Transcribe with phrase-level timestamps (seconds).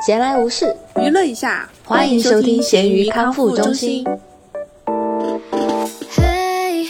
[0.00, 4.02] 闲来无事，娱乐一下，欢迎收听咸鱼康复中心。
[6.16, 6.88] Hey,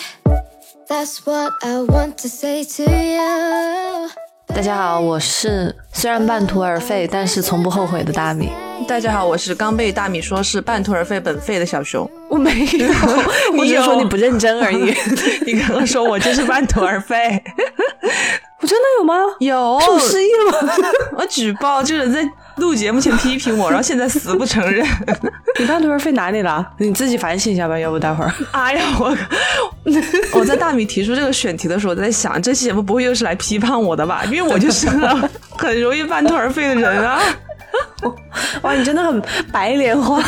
[0.88, 4.10] that's what I want to say to you.
[4.46, 8.48] 大家好，我是虽然半途而废，但是从不后悔的大米。
[8.86, 12.08] 大家好，我是刚被大米说是半途而废本废的小熊。
[12.28, 12.86] 我没有，
[13.58, 14.94] 我只是说你不认真而已。
[15.44, 17.42] 你刚刚说我就是半途而废，
[18.62, 19.14] 我真的有吗？
[19.40, 20.72] 有是我失忆了吗？
[21.18, 22.22] 我举报这个人在
[22.56, 24.86] 录节目前批评我， 然后现在死不承认。
[25.58, 26.66] 你半途而废哪里了？
[26.78, 28.32] 你自己反省一下吧，要不待会儿。
[28.52, 29.16] 哎呀，我
[30.40, 34.24] 我在大米提出这个选题的时候，我在想这期节目不会又是来批判我的吧？
[34.26, 37.20] 因为我就是个很容易半途而废的人啊。
[38.62, 40.22] 哇，你真的很白莲花。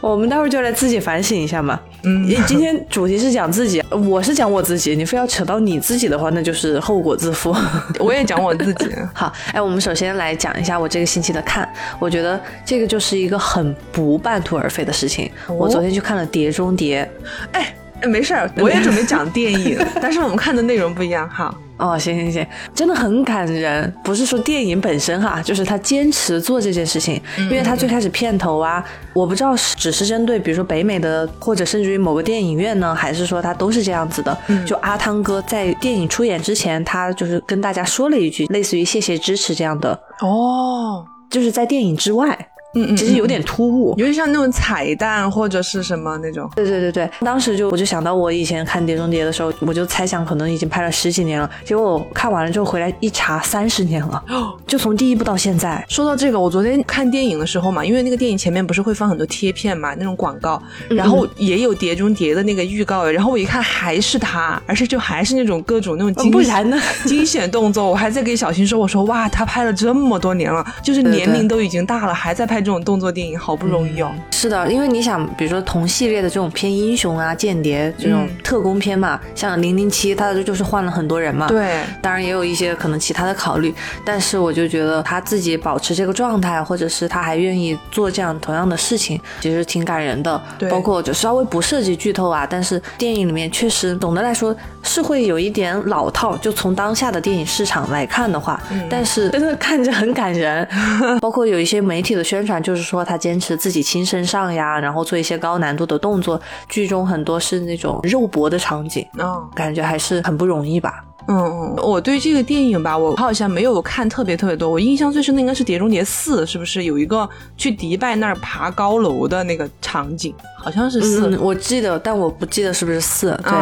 [0.00, 1.78] 我们待会儿就来自己反省一下嘛。
[2.04, 4.94] 嗯，今天主题是讲自己，我是讲我自己。
[4.94, 7.54] 你非要扯到你自己的话，那就是后果自负。
[7.98, 8.90] 我也讲我自己。
[9.12, 11.68] 好，哎，我们首先来讲一下我这个星期的看。
[11.98, 15.30] 我觉得这个就是一个很不半途而废的事情。
[15.48, 17.08] 我昨天去看了《碟中谍》。
[17.52, 17.74] 哎。
[18.06, 21.54] 没事儿，我也 准备讲电影，但是我们看的内容不一样哈。
[21.78, 34.36] 哦，行行行，真的很感人，不是说电影本身哈，就是他坚持做这件事情，因为他最开始片头啊，我不知道是只是针对比如说北美的，或者甚至于某个电影院呢，还是说他都是这样子的。
[34.66, 39.96] 就阿汤哥在电影出演之前，他就是跟大家说了一句类似于谢谢支持这样的。
[40.20, 42.36] 哦，就是在电影之外。
[42.74, 46.48] 嗯嗯，其实有点突兀，有点像那种彩蛋或者是什么那种。
[46.54, 51.50] 对对对对，当时就我就想到我以前看《碟中谍》的时候，我就猜想可能已经拍了十几年了。
[51.64, 54.22] 结果我看完了之后回来一查，三十年了，
[54.66, 55.84] 就从第一部到现在。
[55.88, 67.88] 说到这个，我昨天看电影的时候嘛，因为那个电影前面不是会放很多贴片嘛，那种广告，然后也有《碟中谍》的那个预告，然后我一看还是他，而且就还是那种各种那种惊不然呢 惊险动作。
[67.88, 73.38] 我还在给小新说，我说哇，他拍了这么多年了，就是年龄都已经大了，还在拍这种动作电影。
[73.38, 81.46] 好不容易哦，是的，因为你想，比如说同系列的这种偏英雄啊、间谍这种特工片嘛，像零零七，它就是换了很多人嘛。
[81.46, 83.72] 对，当然也有一些可能其他的考虑，
[84.04, 90.40] 但是我就觉得他自己保持这个状态，或者是他还愿意做这样同样的事情，其实挺感人的。
[90.58, 98.60] 对，包括就稍微不涉及剧透啊，但是电影里面确实总的来说是会有一点老套，就从当下的电影市场来看的话，
[98.90, 100.66] 但是真的看着很感人。
[101.20, 103.18] 包括有一些媒体的宣传，就是说他。
[103.18, 111.04] 坚持自己亲身上呀，然后做一些高难度的动作，剧中很多是那种肉搏的场景，哦，感觉还是很不容易吧。
[111.30, 114.68] 嗯嗯，我对这个电影吧，我好像没有看特别特别多。
[114.68, 120.34] 我印象最深的应该是《碟中谍四》，是不是有一个去迪拜那儿爬高楼的那个场景？
[120.56, 123.38] 好像是四，我记得，但我不记得是不是四。
[123.44, 123.52] 对，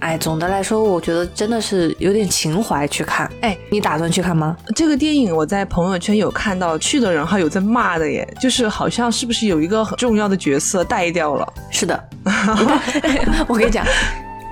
[0.00, 3.30] 哎，总的来说，我觉得真的是有点情怀去看。
[3.42, 4.56] 哎，你打算去看吗？
[4.74, 11.46] 这个电影我在朋友圈有看到，去的人还有在骂的耶，就是好像是不是有一个很重要的角色带掉了？
[11.70, 12.02] 是的，
[13.46, 13.84] 我跟你讲。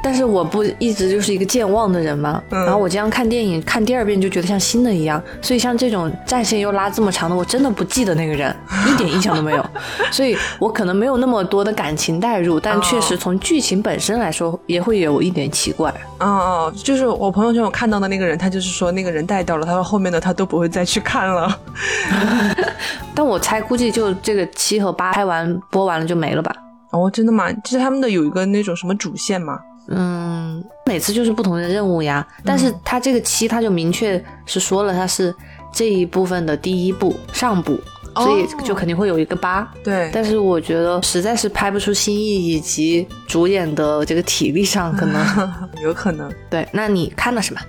[0.03, 8.55] 但是我不一直就是一个健忘的人嘛，然后我经常看电影看第二遍就觉得像新的一样，所以像这种战线又拉这么长的，我真的不记得那个人，
[8.89, 9.71] 一点印象都没有，
[10.11, 15.93] 所以我可能没有那么多的感情代入，但确实从剧情本身来说也会有一点奇怪。
[16.21, 21.59] 哦哦，就是我朋友圈我看到的那个人，他就是说那个人带掉了，他说后面的他都不会再去看了。
[23.15, 26.55] 但我猜估计就这个七和八拍完播完了就没了吧？
[26.91, 27.53] 哦，真的吗？
[27.53, 29.59] 就是他们的有一个那种什么主线吗？
[29.89, 35.35] 嗯，每次就是不同的任务呀，但是他这个七他就明确是说了，他是
[35.73, 37.79] 这一部分的第一部上部，
[38.17, 39.67] 所以就肯定会有一个八。
[39.83, 45.25] 对，但是我觉得实在是拍不出新意，以及主演的这个体力上可能
[45.83, 46.31] 有可能。
[46.51, 47.61] 对，那你看了什么？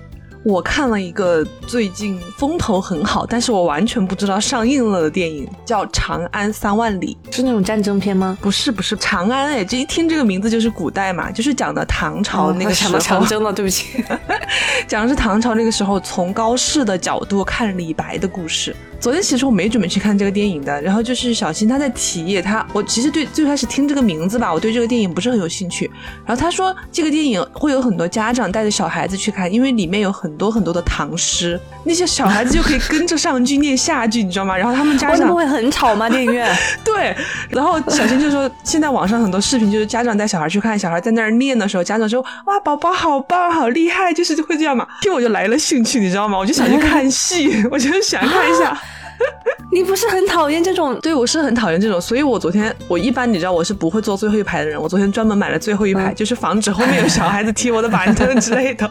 [0.42, 8.38] 我看了一个最近风头很好，但是我完全不知道上映了的电影，叫《长安三万里》，是那种战争片吗？
[8.40, 12.98] 不是，不是长安，哎，这一听这个名字就是古代嘛，就是讲的唐朝那个时候。
[12.98, 14.02] 长征了，对不起，
[14.88, 18.74] 讲的是唐朝那个时候从高适的角度看李白的故事。
[18.98, 25.90] 昨天其实我没准备去看这个电影的，然后就是小新他在提他，我其实对最开始听这个名字吧，我对这个电影不是很有兴趣。
[26.26, 34.56] 然后他说这个电影会有很多家长带着小孩子去看，因为里面有很多很多的唐诗，那些小孩子就可以跟着上句念下句，你知道吗？
[34.56, 36.08] 然后他们家长不会很吵吗？
[36.08, 36.50] 电影院
[36.84, 37.14] 对。
[37.48, 44.86] 然后小新就说，现在网上很多视频就是家长带小孩去看，小孩在那儿念的时候，家长说哇，宝宝好棒，好厉害，就是会这样嘛。
[45.02, 46.38] 听我就来了兴趣，你知道吗？
[46.38, 48.76] 我就想去看戏， 我就想看一下。
[49.72, 50.98] 你不是很讨厌这种？
[51.00, 58.90] 对，我是很讨厌这种，所以我昨天我一般你知道我是不会坐最后一排的人，我昨天专门买了最后一排，就是防止后面有小孩子踢我的板凳之类的。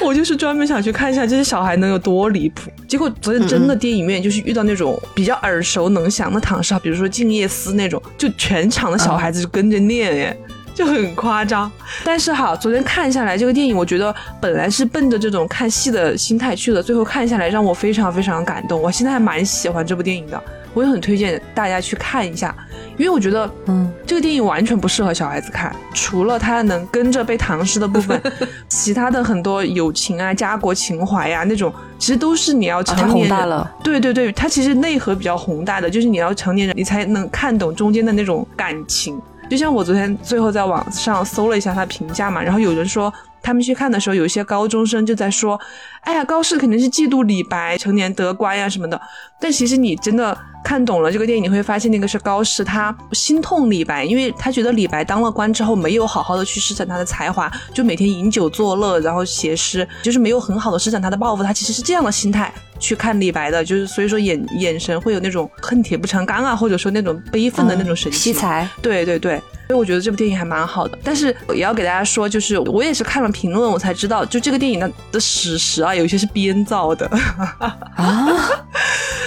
[0.00, 2.70] 我就是专门想去看一下这些小孩能有多离谱。
[2.86, 10.38] 结果昨天真的电影院就是遇到那种比较耳熟能详的唐诗，比如说《静夜思》那种，就全场的小孩子就跟着念耶。
[10.76, 11.72] 就很夸张，
[12.04, 18.80] 但是哈，昨天看下来这个电影，我觉得本来是奔着这种看戏的心态去的，最后看下来让我非常非常感动。
[18.80, 20.38] 我现在还蛮喜欢这部电影的，
[20.74, 22.54] 我也很推荐大家去看一下，
[22.98, 28.20] 因为我觉得，嗯，这个电影完全不适合小孩子看，除了他能跟着背唐诗的部分，
[28.68, 39.18] 其他的很多友情啊、家国情怀呀那种，其实都是你要成年人，对对对，它其实内核比较宏大的，就是你要成年人，你才能看懂中间的那种感情。
[39.48, 43.12] 就像我昨天最后在网上搜了一下他评价嘛，然后有人说
[43.42, 45.58] 他们去看的时候，有一些高中生就在说
[46.02, 49.00] ：“哎呀，高适肯定是嫉妒李白成年得官呀什么的。”
[49.40, 61.42] 但其实你真的看懂了这个电影，你会发现那个是高适他心痛李白，因为他觉得李白当了官之后没有好好的去施展他的才华，就每天饮酒作乐，然后写诗，就是没有很好的施展他的抱负。
[61.44, 68.20] 他其实是这样的心态去看李白的，就是所以说眼眼神会有那种恨铁不成钢啊，或者说那种悲愤的那种神情。
[68.20, 69.40] 惜才，对对对。
[69.68, 77.06] 所以我觉得这部电影还蛮好的，但是也要给大家说，就是我也是看了评论，我才知道，就这个电影的的史实啊，有一些是编造的
[77.94, 78.50] 啊。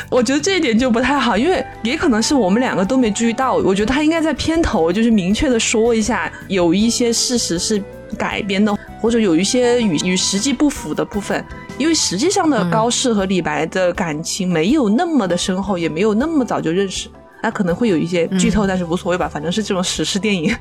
[0.10, 3.56] 我觉得这一点就不太好，因为也可能是我们两个都没注意到。
[3.56, 7.82] 我觉得他应该在片头就是明确的说一下，有一些事实是
[8.18, 11.44] 改编的，或者有一些与与实际不符的部分。
[11.78, 17.08] 因为实际上的高适和李白的感情没有那么的深厚，也没有那么早就认识。
[17.42, 20.54] 那可能会有一些剧透，但是无所谓吧，反正是这种史诗电影。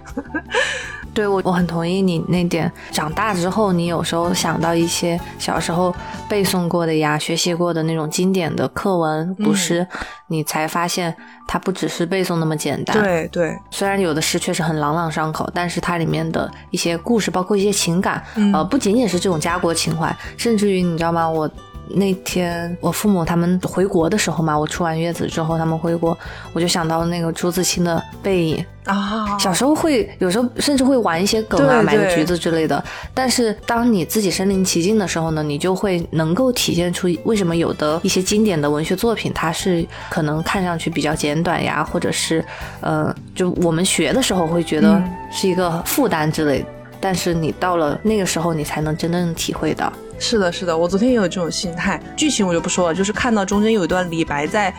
[1.19, 2.71] 对我，我很同意你那点。
[2.93, 5.93] 长大之后，你有时候想到一些小时候
[6.29, 9.85] 背诵过的呀、学习过的那种经典的课文、古诗，
[10.29, 11.13] 你才发现
[11.45, 12.97] 它不只是背诵那么简单。
[12.97, 18.23] 对对，虽然有的诗确实很朗朗上口，但是它里面的一些故事，包括一些情感，
[18.55, 21.29] 呃，不仅仅是这种家国情怀，甚至于你知道吗？
[21.29, 21.51] 我。
[21.91, 26.17] 那天我父母他们回国的时候嘛，我出完月子之后他们回国，
[26.53, 29.39] 我就想到那个朱自清的背影啊。
[29.39, 32.83] 小时候会有时候甚至会玩一些梗啊，买个橘子之类的。
[33.15, 42.45] 但是当你自己身临其境的时候呢，你就会能够体现出为什么有的一些经典的文学作品，它是可能看上去比较简短呀，或者是
[42.81, 46.65] 呃，就我们学的时候会觉得是一个负担之类。
[47.01, 49.93] 但是你到了那个时候，你才能真正体会到。
[50.19, 52.01] 是的，是的，我昨天也有这种心态。
[52.17, 54.75] 剧情我就不说了，就是看到中间有一段李白在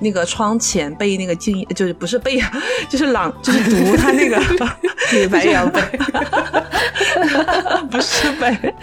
[0.00, 2.40] 那个窗前背那个静，就是不是背，
[2.88, 4.40] 就是朗，就是读他那个
[5.12, 5.80] 李白要背，
[7.94, 8.74] 不是呗，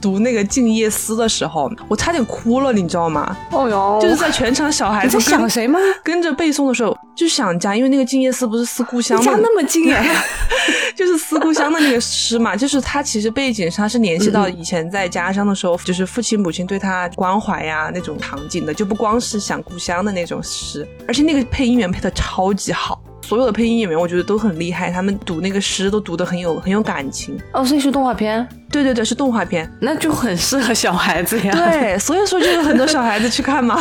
[0.00, 3.36] 读那个《静夜思》的时候，我差点哭了，你知道吗？
[3.50, 5.78] 哦哟，就是在全场小孩子想谁吗？
[6.04, 6.96] 跟着背诵的时候。
[7.16, 10.08] 就想家，因为那个《静夜思》不是思故乡吗家那么近哎，
[10.96, 27.38] 就是思故乡的那个诗嘛，就是他其实背景上是联系到以前在家乡的时候，就是父亲母亲对他关怀呀那种场景的，就不光是想故乡的那种诗，而且那个配音员配的超级好，所有的配音演员我觉得都很厉害，他们读那个诗都读得很有很有感情。
[27.52, 28.48] 哦，所以是动画片？
[28.70, 31.52] 对对对，是动画片，那就很适合小孩子呀。
[31.52, 33.76] 对，所以说就有很多小孩子去看嘛。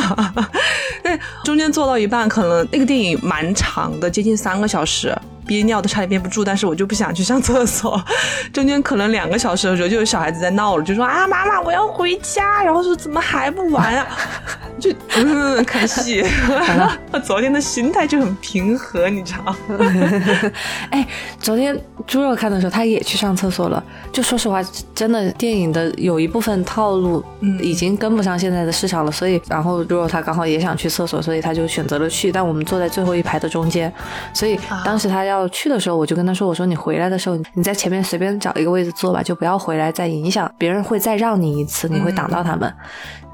[1.03, 5.15] 对中间做到一半，可能那个电影蛮长的，接近三个小时。
[5.47, 7.99] 憋尿都差点憋不住，但是我就不想去上厕所。
[8.53, 14.07] 中间可能两个小时的时候，就有小孩子在闹了，就说啊妈妈我要回家，然后说怎么还不完啊？
[14.79, 16.23] 就嗯看戏。
[17.11, 19.55] 我昨天的心态就很平和，你知道？
[20.91, 21.03] 哎，
[21.39, 21.75] 昨天
[22.05, 23.83] 猪肉看的时候，他也去上厕所了。
[24.13, 24.61] 就说实话，
[24.93, 29.11] 真的电影的有一部分套路，嗯，已经跟不上现在的市场了。
[29.11, 32.31] 所以，然后如果他刚好也想去厕所，所以他就选择了去。
[32.31, 33.91] 但我们坐在最后一排的中间，
[34.31, 35.39] 所以当时他要。
[35.39, 42.69] 要去的时候，我就跟他说：“我说你回来的时候，你在前面随便找一个位置坐吧，就不要回来再影响别人，会再让你一次，你会挡到他们。”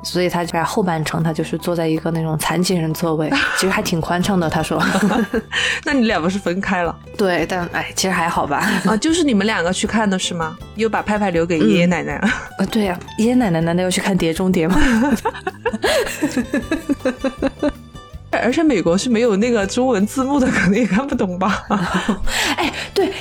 [0.03, 4.49] 所以他在后半程，他就是坐在一个那种残疾人座位， 其实还挺宽敞的。
[4.49, 4.81] 他说
[5.83, 8.57] ：“那你俩不是分开了？”对，但哎，其实还好吧。
[8.85, 10.55] 啊， 就是你们两个去看的是吗？
[10.75, 12.27] 又把派派留给爷爷奶奶了？
[12.59, 14.77] 啊，对呀，爷爷奶奶难道要去看《碟中谍》吗？
[18.31, 21.63] 而且美国是没有那个中文字幕的，可能也看不懂吧？
[22.57, 22.73] 哎，对，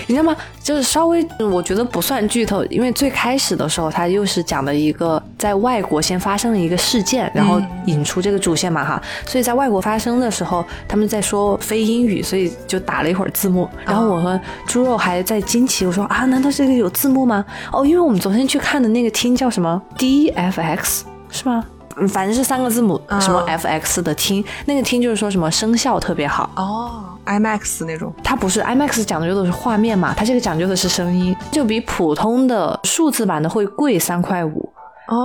[0.07, 0.37] 你知道吗？
[0.63, 9.03] 就是稍微，我觉得不算剧透，因为最开始的时候，它又是讲的一个在外国先发生了一个事件，然后引出这个主线嘛，哈。
[9.27, 13.69] 所以在外国发生的时候，他们在说非英语，所以就打了一会儿字幕。
[13.85, 17.45] 然后我和猪肉还在惊奇，我说啊，难道这个有字幕吗？
[17.73, 21.65] 哦，因为我们昨天去看的那个厅叫什么 DFX 是吗？
[21.97, 34.73] 嗯，反正是三个字母，什么 F X 的听，那个听就是说什么声效特别好哦，IMAX 那种，它不是 IMAX 讲究的是画面嘛，它这个讲究的是声音，就比普通的数字版的会贵三块五，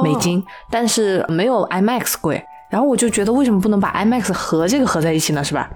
[0.03, 2.43] 美金，但是没有 IMAX 贵。
[2.69, 5.43] 然后我就觉得，为什么不能把 IMAX 和这个合在一起呢？
[5.43, 5.67] 是吧？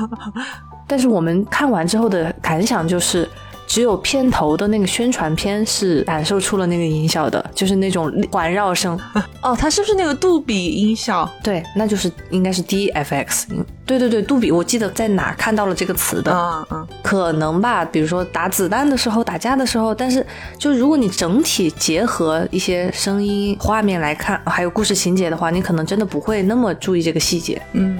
[0.86, 3.28] 但是我们看完之后的感想就是。
[3.66, 8.98] 只有片头的那个宣传片是感受出了那个音效的，就是那种环绕声。
[9.42, 11.28] 哦，它是不是那个杜比音效？
[11.42, 13.44] 对，那就是应该是 DFX。
[13.84, 16.32] 对对对，杜比，我记得在哪看到了这个词的。
[16.32, 17.84] 啊啊，可能吧。
[17.84, 20.24] 比如说打子弹的时候、打架的时候，但是
[20.58, 27.62] 就如果你整体结合一些声音、画面来看，还有故事情节的话，你可能真的不会那么注意这个细节。
[27.74, 27.96] 嗯，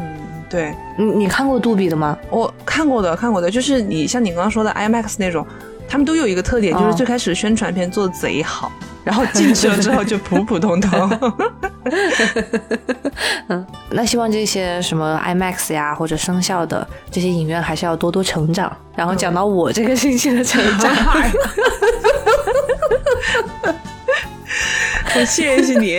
[0.48, 0.72] 对。
[0.96, 2.16] 你你看过杜比的吗？
[2.30, 5.46] 我看过的，看过的，就是你像你刚刚说的 IMAX 那种。
[5.88, 8.72] 他们都有一个特点，就是最开始宣传片做的贼好，
[9.04, 11.32] 然后进去了之后就普普通通。
[13.46, 18.76] 嗯，那希望这些什么 IMAX 呀或者声效的这些影院还是要多多成长。
[18.96, 20.92] 然后讲到我这个星期的成长。
[25.24, 25.98] 谢谢你，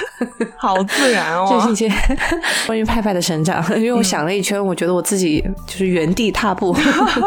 [0.56, 1.46] 好自然哦。
[1.48, 1.90] 这星期
[2.66, 6.76] 关于派派的成长，因为我想了一圈，我觉得我自己就是原地踏步。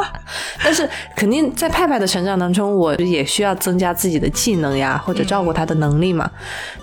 [0.64, 6.30] 但是肯定在派派的成长当中，我也需要增加自己的技能呀，或者照顾他的能力嘛。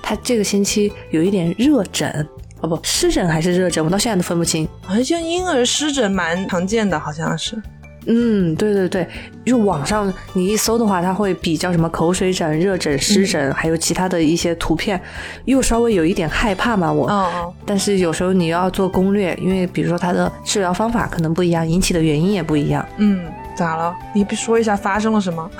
[0.02, 2.28] 他这个星期有一点热疹，
[2.60, 4.68] 哦不，湿疹还是热疹，我到现在都分不清。
[4.82, 7.60] 好像婴儿湿疹蛮常见的，好像是。
[8.06, 9.06] 嗯，对对对，
[9.44, 15.00] 就网上你一搜的话，它会比较什么口水疹、热疹、湿疹，还有其他的一些图片，
[15.44, 16.92] 又稍微有一点害怕嘛。
[16.92, 22.84] 我，但是有时候你要做攻略，因为比如说它的治疗方法可能不一样，引起的原因也不一样。
[22.96, 23.20] 嗯。
[23.54, 23.94] 咋了？
[24.14, 25.50] 你不说一下发生了什么？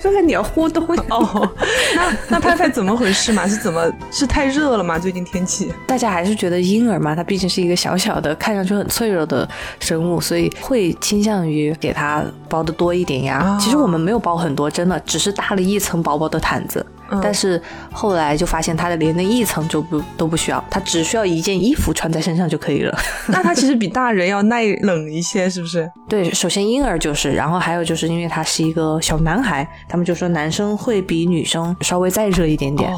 [0.00, 1.48] 说看你要互动哦。
[1.96, 3.46] 那那拍拍怎么回事嘛？
[3.48, 4.98] 是怎么是太热了吗？
[4.98, 9.48] 最近天气，大家还是觉得婴儿嘛，他毕竟是一个小小的、看上去很脆弱的
[9.80, 13.56] 生物，所以会倾向于给他包的多一点呀。
[13.58, 16.84] 其实我们没有包很多，真的只是搭了一层薄薄的毯子。
[17.22, 17.60] 但是
[17.92, 22.98] 后来就发现，他的连那一层就不都不需要，他只需要一件衣服穿在身上就可以了。
[23.28, 25.90] 那他其实比大人要耐冷一些，是不是？
[26.08, 32.92] 对，首先婴儿就是，然后还有就是因为他是一个小男孩，他们就说男生会比女生稍微再热一点点。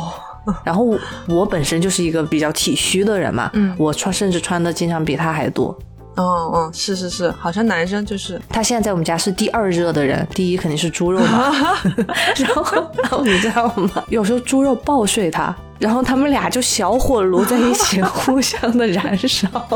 [0.62, 0.86] 然后
[1.26, 5.76] 我本身就是一个比较体虚的人嘛，我穿甚至穿的经常比他还多。
[6.16, 11.52] 哦哦，是是是，好像男生就是他现在在我们家是第二热的人，第一肯定是猪肉嘛。
[12.36, 14.04] 然后然后你知道吗？
[14.08, 15.54] 有时候猪肉抱睡他。
[15.78, 19.48] 然后他们俩就小火炉在一起，互相的燃烧，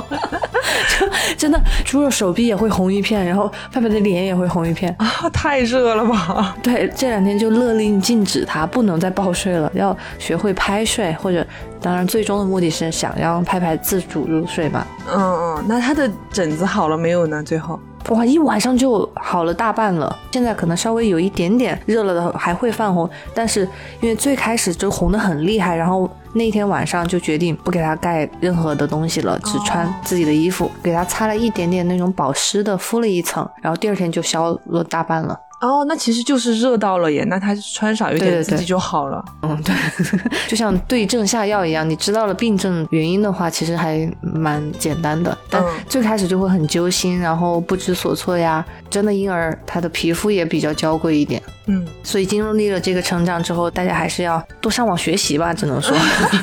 [0.98, 5.06] 就真的猪肉手臂也会红一片，然后派派的脸也会红一片啊！
[5.32, 6.56] 太热了吧？
[6.62, 11.46] 对，这两天就勒令禁止他不能再抱睡了，要学会拍睡，或者
[11.80, 14.86] 当然最终的目的是想让拍拍自主入睡嘛。
[15.12, 17.42] 嗯嗯，那他的疹子好了没有呢？
[17.42, 17.78] 最后？
[18.08, 20.18] 哇，一晚上就好了大半了。
[20.32, 23.60] 现在可能稍微有一点点热了的，还会泛红，但是
[24.00, 35.38] 因为最开始就红的很厉害，然后那天晚上就决定不给他盖任何的东西了，只穿自己的衣服，给他擦了一点点那种保湿的，敷了一层，然后第二天就消了大半了。
[35.60, 39.22] 哦，那其实就是热到了耶，那他穿少一点自己就好了。
[39.42, 39.74] 嗯，对，
[40.48, 45.36] 就像对症下药一样，你知道了病症原因的话，其实还蛮简单的。
[45.50, 48.64] 但最开始就会很揪心，然后不知所措呀。
[48.88, 55.96] 真的婴儿他的皮肤也比较娇贵一点，嗯，所以经历了这个成长之后，大家还是要多上网学习吧，只能说，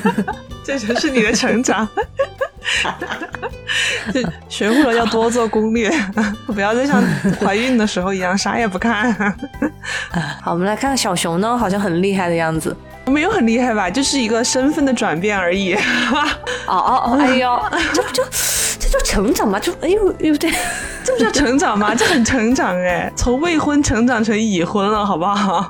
[0.64, 1.88] 这就是你的成长。
[4.14, 5.92] 就学会了要多做攻略，
[6.48, 7.02] 不要再像
[7.40, 9.14] 怀孕的时候一样啥也不看。
[10.42, 12.76] 好，我们来看看小熊呢，好像很厉害的样子。
[13.08, 15.74] 没有很厉害吧，就是一个身份的转变而已。
[15.76, 15.80] 哦
[16.68, 17.60] 哦哦，哎呦，
[17.94, 18.24] 这不就
[18.78, 19.58] 这叫成长吗？
[19.60, 20.52] 就哎呦呦，对，
[21.06, 21.96] 这不叫成长吗？
[21.96, 25.70] 这很成长哎，从未婚成长成已婚了，好不好？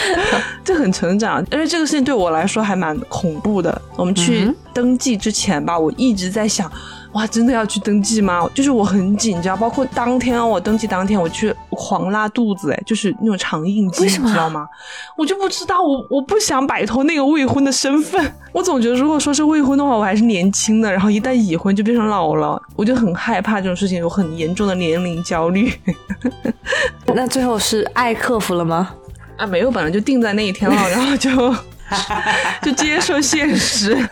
[0.64, 3.80] 这很成长，因为这个事情对我来说还蛮恐怖的。
[3.96, 6.70] 我们去登记之前吧，我一直在想。
[7.12, 8.48] 哇，真的要去登记吗？
[8.54, 14.66] 就是我很紧张，包括当天我登记当天，我去狂拉肚子，哎，就是那种肠硬肌，你知道吗？
[15.14, 18.32] 我就不知道，我我不想摆脱那个未婚的身份。
[18.50, 25.70] 我总觉得，如果说是未婚的话，我还是年轻的，然后一旦已婚就变成老了，我就很害怕这种事情，有很严重的年龄焦虑。
[27.14, 28.94] 那最后是爱克服了吗？
[29.42, 31.30] 啊，没有，本来就定在那一天了，然后就
[32.62, 34.08] 就接受现实。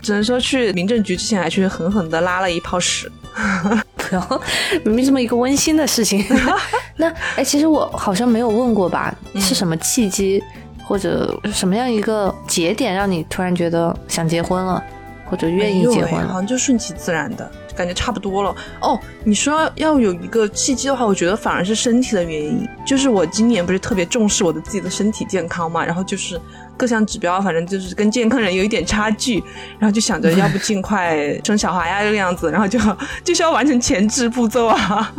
[0.00, 3.12] 只能说去民政局之前还去狠狠的拉了一泡屎，
[3.94, 4.40] 不要，
[4.82, 6.24] 明明这么一个温馨的事情。
[6.96, 9.14] 那哎，其实我好像没有问过吧？
[9.36, 10.42] 是什么契机
[10.82, 14.82] 或者什么样一个节点让你突然觉得想结婚了，
[15.26, 16.26] 或者愿意结婚？
[16.26, 18.54] 好像就顺其自然的，感觉差不多了。
[18.80, 26.40] 哦，你说要有一个契机的话，我觉得反而是身体的原因，就是我今年不是特别重视我的自己的身体健康嘛，然后就是
[26.82, 29.38] 各项指标反正就是跟健康人有一点差距，
[29.78, 32.76] 然后就想着 要不尽快生小孩呀这个样子，然后就
[33.22, 35.12] 就需要完成前置步骤啊。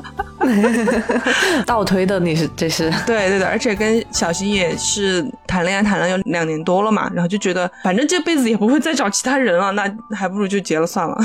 [1.65, 11.17] 倒推的你是这是对对的，而且跟小新也是谈恋爱谈了有两年多了嘛，然后就觉得反正这辈子也不会再找其他人了，那还不如就结了算了。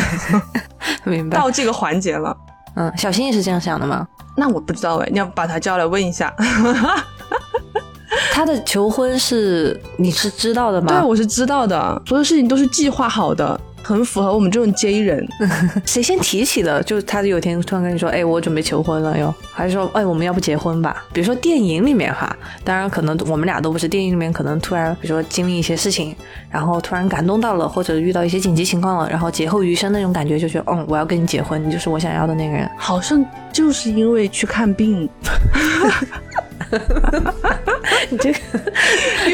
[1.02, 2.36] 明白到这个环节了，
[2.76, 4.06] 嗯，小新也是这样想的吗？
[4.36, 6.32] 那我不知道哎，你要把他叫来问一下。
[8.38, 10.86] 他的求婚是你是知道的吗？
[10.92, 13.60] 对，我是知道的，所有事情都是计划好的。
[13.82, 15.26] 很符合我们这种 J 人，
[15.84, 16.80] 谁先提起的？
[16.84, 19.34] 就他有一天突然跟你说：“哎，我准备求婚了哟。
[19.52, 26.14] ”还是说：“哎，我们要不结婚吧？”比如说电影里面哈，当然可能我们俩都不是电影里面，可能突然比如说经历一些事情，
[26.48, 32.70] 然后突然感动到了，或者遇到一些紧急情况了，然后劫后余生那种感觉，就觉得嗯，我要跟你结婚，你就是我想要的那个人。
[32.76, 35.08] 好像就是因为去看病。
[38.10, 38.38] 你这个，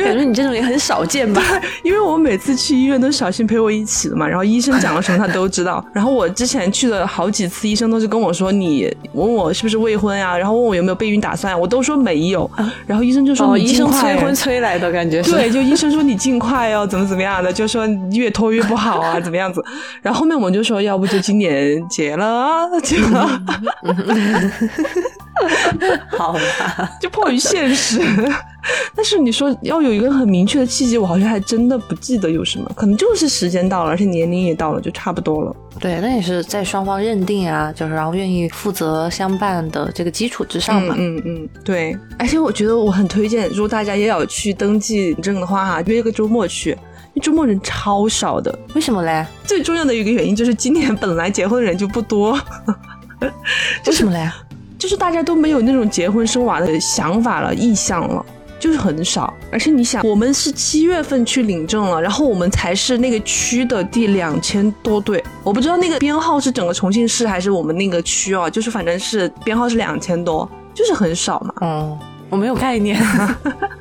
[0.04, 1.42] 感觉你这种也很少见吧？
[1.84, 5.84] 因为我每次去医院都是小新陪我一起的嘛，然后医生讲了什么他都知道。
[5.92, 12.50] 然后我之前去了好几次，医生都是跟我说你问我是不是未婚呀，然后问我有没有备孕打算，我都说没有。
[12.86, 19.62] 然后医生就说你医生催婚催来的感觉，对，就医生说你尽快哦，怎么怎么样的，就说越拖越不好啊，怎么样子。
[20.02, 23.42] 然后后面我们就说要不就今年结了，结了。
[26.16, 28.00] 好吧，就迫于现实。
[28.94, 32.70] 但是你说要有一个很明确的契机，我好像还真的不记得有什么。
[32.74, 35.54] 可能就是时间到了，而且年龄也到了，就差不多了。
[35.78, 40.94] 对，那也是在双方认定啊，就是然后愿意负责相伴的这个基础之上嘛。
[40.96, 41.94] 嗯嗯，对。
[42.18, 48.56] 而且我觉得我很推荐，如果大家也要去登记证的话，哈，约个周末去，因为周末人超少的。
[48.74, 49.26] 为什么嘞？
[49.44, 52.38] 最重要的一个原因就是今年本来结婚的人就不多。
[53.86, 54.30] 为什么嘞？
[54.84, 58.22] 就是大家都没有那种结婚生娃的想法了、意向了，
[58.60, 59.32] 就是很少。
[59.50, 65.24] 而且你想，我们是七月份去领证了，然后我们才是那个区的第两千多对。
[65.42, 71.54] 我不知道那个编号是整个重庆市还是我们那个区哦，就是反正是编号是两千多，就是很少嘛。
[71.62, 73.02] 哦，我没有概念，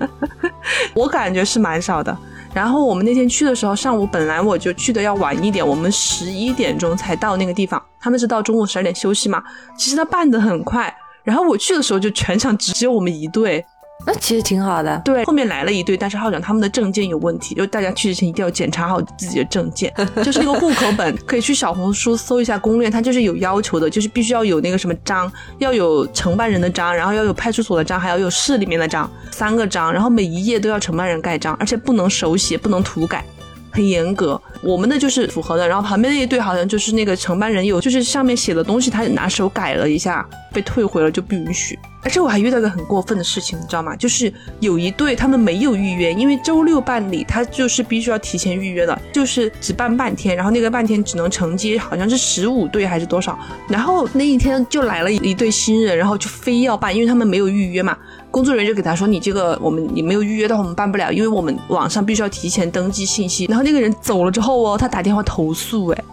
[0.96, 2.18] 我感觉是蛮少的。
[2.54, 7.84] 然后我们那天去的时候，上午本来我就去的要晚一点，我们十一点钟才到那个地方。
[8.04, 9.42] 他们是到中午十二点休息嘛？
[9.78, 10.94] 其实他办的很快。
[11.24, 13.66] 然后我去的时候，就全场只有我们一队。
[14.06, 33.24] 那其实挺好的，对，后面来了一队，但是号长他们的证件有问题，就大家去之前一定要检查好自己的证件， 就是那个户口本，可以去小红书搜一下攻略，它就是有要求的，就是必须要有那个什么章，要有承办人的章，然后要有派出所的章，还要有市里面的章，三个章，然后每一页都要承办人盖章，而且不能手写，不能涂改。
[33.72, 41.78] 很严格，我们的就是符合的，然后旁边那一对好像就是那个承办人有，就是上面写的东西他拿手改了一下，被退回了就不允许。
[42.06, 43.96] 而且我还遇到一个很过分的事情，你知道吗？
[43.96, 57.98] 就是有一对他们没有预约，因为周六办理，他就是必须要提前预约的，就是只办半天，然后那个半天只能承接好像是十五对还是多少，然后那一天就来了一对新人，然后就非要办，因为他们没有预约嘛。
[58.30, 66.04] 工作人员就给他说：“你这个我们你没有预约的话，我们办不了，因为我们网上必须要提前登记信息。”然后那个人走了之后哦，他打电话投诉，哎，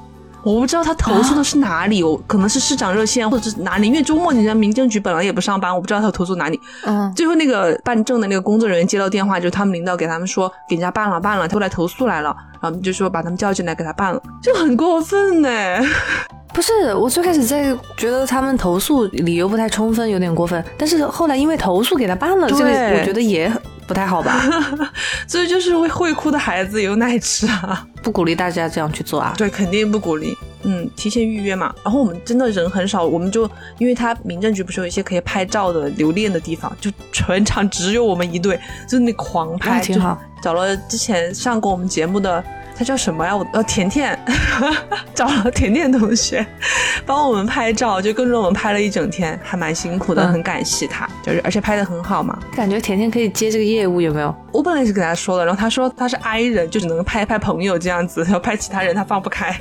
[0.43, 6.59] 我不知道他投诉的是哪里，我可能是市长热线或者是哪里，因为周末人家民政局本来也不上班，我不知道他投诉哪里。
[6.85, 15.49] 嗯，最后那个办证的那个工作人员接到电话，就是他们领导给他们说给人家办了办了，他来投诉来了，然后就说把他们叫进来给他办了，就很过分呢。
[16.53, 20.63] 不是，我最开始在觉得他们投诉理由不太充分，有点过分。
[20.77, 23.51] 但是后来因为投诉给他办了，这个我觉得也
[23.91, 24.41] 不太好吧。
[25.27, 29.35] 所以就是会会哭的孩子有奶吃啊，不鼓励大家这样去做啊。
[29.37, 30.33] 对，肯定不鼓励。
[30.63, 31.75] 嗯，提前预约嘛。
[31.83, 40.17] 然后我们真的人很少，我们就因为他民政局不是有一些可以拍照的留恋的地方，就全场只有我们一队，就是那狂拍，挺好。
[40.41, 42.45] 找了之前上过我们节目的。
[42.81, 43.37] 他叫什么呀？
[43.37, 44.19] 我呃，甜甜
[45.15, 46.45] 找了甜甜同学
[47.05, 52.39] 帮我们拍照，就跟着我们拍了一整天，还蛮辛苦的，很感谢他，就是而且拍的很好嘛。
[52.57, 54.35] 感觉甜甜可以接这个业务，有没有？
[54.51, 59.55] 我本来是跟他说的，然后他说他是 I 人，就只能拍拍朋友这样子，要拍其他人他放不开。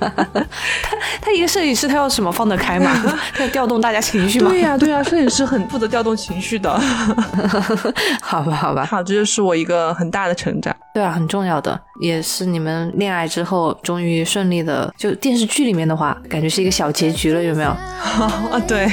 [0.00, 2.90] 他他一个摄影师，他要什么放得开吗？
[3.34, 4.50] 他要调动大家情绪吗？
[4.50, 6.70] 对呀对呀， 摄影师很负责调动情绪的。
[8.20, 10.74] 好吧好吧，好，这就是我一个很大的成长。
[10.94, 14.92] 对啊，很重要的，也是你们恋爱之后终于顺利的。
[14.98, 17.70] 就电视剧里面的话，感觉是一个小结局了，有没有？
[17.70, 18.88] 啊，对。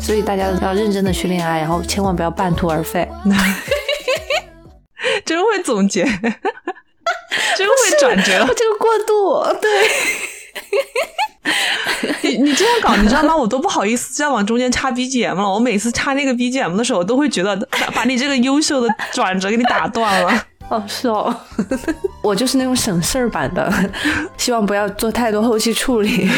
[0.00, 3.08] 所以大家要认真的去恋爱，然后千万不要半途而废。
[5.24, 6.04] 真会总结，
[7.56, 8.32] 真会转折。
[8.54, 9.70] 这个过渡，对。
[12.22, 13.36] 你你这样搞，你知道吗？
[13.36, 15.48] 我都不好意思再往中间插 BGM 了。
[15.48, 17.56] 我每次插那个 BGM 的时候，我都会觉得
[17.94, 20.46] 把你这个优秀的转折给你打断了。
[20.68, 21.32] 哦，是哦，
[22.22, 23.72] 我就是那种省事儿版的，
[24.36, 26.28] 希望不要做太多后期处理。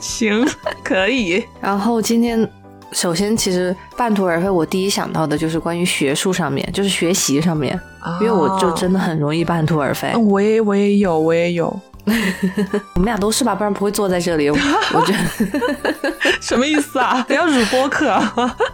[0.00, 0.48] 行，
[0.84, 1.44] 可以。
[1.60, 2.48] 然后今天，
[2.92, 7.78] 首先其实半途而废，我第一想到的就是关于学术上面，就是学习上面，
[8.20, 10.14] 因为我就真的很容易半途而废。
[10.16, 11.80] 我也我也有，我也有。
[12.94, 14.48] 我们俩都是吧，不然不会坐在这里。
[14.48, 14.56] 我
[15.04, 17.22] 觉得什么意思啊？
[17.28, 18.18] 不要辱播客？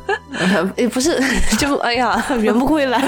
[0.76, 1.20] 也不是，
[1.58, 3.02] 就哎呀，圆不回来，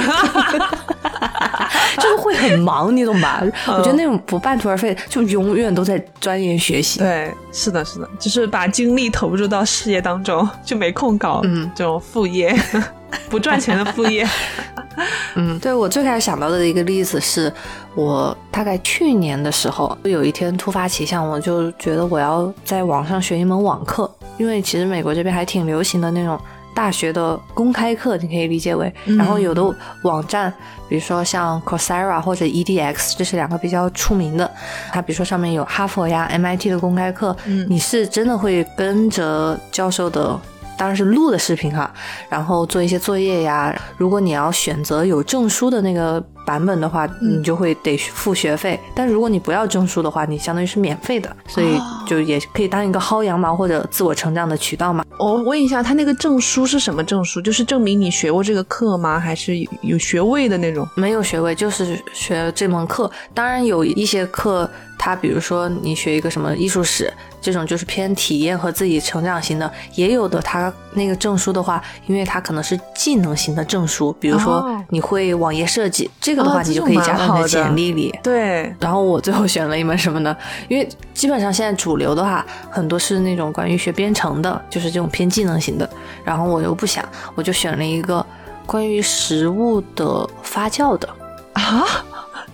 [1.98, 3.42] 就是会很忙，你懂吧？
[3.66, 6.98] 我觉得那种不半途而废，就永远都在钻研学习。
[6.98, 12.54] 对，是的，是的，就是把精力投入到事业当中，就没空搞嗯这种副业，
[13.30, 14.26] 不赚钱的副业。
[15.34, 17.52] 嗯，对我最开始想到的一个例子是，
[17.94, 26.40] 我大概去年的时候，有一天突发奇想，我就觉得我要在网上学一门网课，因为其实美国这边还挺流行的那种
[26.76, 29.64] 大学的公开课，你可以理解为，然后有的
[30.02, 30.52] 网站，
[30.90, 34.48] 比如说像 Coursera 或者 EDX，这是两个比较出名的，
[34.92, 37.34] 它比如说上面有哈佛呀、MIT 的公开课，
[37.66, 40.38] 你是真的会跟着教授的。
[40.76, 41.92] 当然是录的视频哈，
[42.28, 43.74] 然后做一些作业呀。
[43.96, 48.78] 如果你要选择有证书的那个版本的话，你就会得付学费。
[48.94, 55.04] 但如果你不要证书的话，你相当于是免费的，所以就也可以当一个薅羊毛或者自我成长的渠道嘛。
[55.18, 57.40] 我问一下，他那个证书是什么证书？
[57.40, 59.18] 就是证明你学过这个课吗？
[59.18, 60.86] 还是有学位的那种？
[60.94, 63.10] 没有学位，就是学这门课。
[63.32, 64.70] 当然有一些课。
[65.06, 67.08] 他比如说，你学一个什么艺术史，
[67.40, 78.12] 这种就是偏体验和自己成长型的；也有的，他那个证书的话，因为他可能是技能型的证书，比如说你会网页设计，这个的话你就可以加到你的简历里。
[78.20, 78.74] 对。
[78.80, 80.36] 然后我最后选了一门什么呢？
[80.66, 85.88] 因为基本上现在主流的话，很多是那种关于学编程的，就是这种偏技能型的。
[86.24, 88.26] 然后我又不想，我就选了一个
[88.66, 91.08] 关于食物的发酵的
[91.52, 91.86] 啊，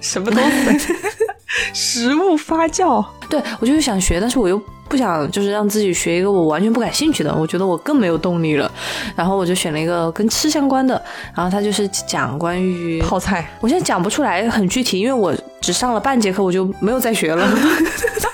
[0.03, 0.38] 什么东
[0.79, 0.93] 西？
[1.73, 8.71] 食物发酵，对我就是想学，但是我又不想就是让自己学一个我完全不感兴趣的，我觉得我更没有动力了。
[9.17, 11.01] 然后我就选了一个跟吃相关的，
[11.35, 13.51] 然后他就是讲关于泡菜。
[13.61, 17.47] 我现在讲不出来很具体，因为我只上了半节课，我就没有再学了。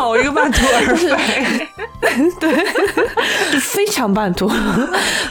[0.00, 1.68] 好一个半途而废，
[2.40, 2.64] 对，
[3.60, 4.50] 非常半途。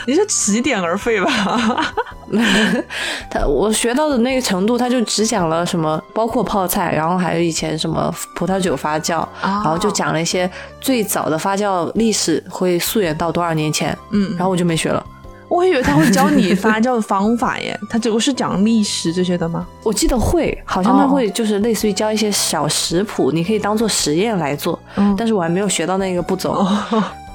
[0.06, 1.94] 你是起点而废吧？
[3.32, 13.98] 他我学到的那个程度，他就只讲了什么，包括泡菜，然后还有以前什么葡萄酒发酵，然后就讲了一些最早的发酵历史，会溯源到多少年前。
[14.12, 15.04] 嗯，然后我就没学了。
[15.50, 19.66] 我以为他会教你发 酵的方法耶，他这个是讲历史这些的吗？
[19.84, 24.80] 我记得会，好像他会就是类似于教一些小食谱，你可以当做实验来做。
[24.96, 26.66] 嗯，但是我还没有学到那个步骤，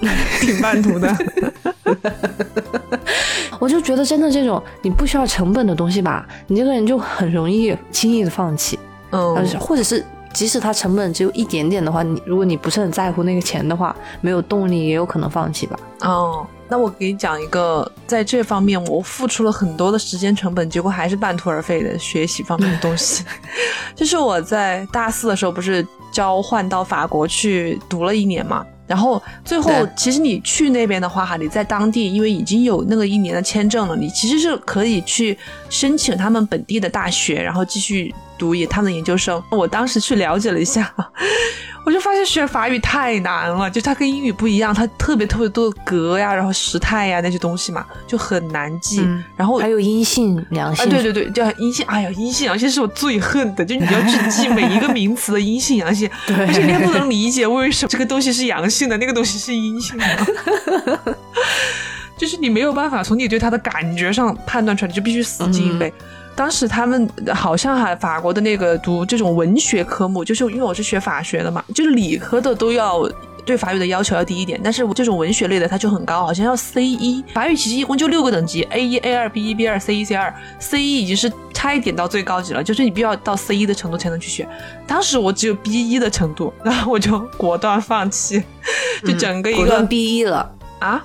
[0.40, 1.14] 挺半途的。
[3.59, 8.79] 我就觉得真的这种你不需要成本的东西吧，你这个人就很容易轻易的放弃。
[9.11, 15.79] 嗯，或者是即使它成本只有一点点的话，你如果你不是很在乎那个钱的话，没有动力也有可能放弃吧。
[16.00, 23.25] 哦，那我给你讲一个在这方面我付出了很多的时间成本，结果还是半途而废的学习方面的东西，
[23.95, 28.67] 就是我在大四的时候不是交换到法国去读了一年嘛。
[28.89, 35.39] 然后最后，其实你去那边的话，哈，你在当地因为已经有那个一年的签证了，你其实是可以去
[35.71, 39.42] 申请他们本地的大学，然后继续读研他们的研究生。
[39.51, 40.92] 我当时去了解了一下。
[41.87, 49.07] 我就发现学法语太难了，就它跟英语不一样，它特别特别多的格呀，然后时态呀那些东西嘛，就很难记。
[49.37, 51.85] 然后还有阴性、阳性，对对对，叫阴性。
[51.87, 61.14] 哎呀，阴性、阳性是我最恨的，就你要去记每一个名词的阴性、 阳性，而且你还不能理解为什么这个东西是阳性的，那个东西是阴性的，
[62.16, 65.92] 就是你没有办法从你对它的感觉上判断出来，就必须死记硬背。
[66.37, 73.09] 当时他们好像还法国的那个读这种文学科目，就是因为我是学法学的嘛，就是理科的都要
[73.44, 77.23] 对法语的要求要低一点，但是这种文学类的它就很高，好像要 C 一。
[77.35, 84.49] 法语其实一共就六个等级，A 一、A 二、B 一、B 二、C 一、C 二，C 一已经是差一点到最高级了，就是你必须要到 C 一的程度才能去学。
[84.87, 88.42] 当时我只有 B 一的程度，然后我就果断放弃，
[89.05, 91.05] 就整个一个 B 一了啊。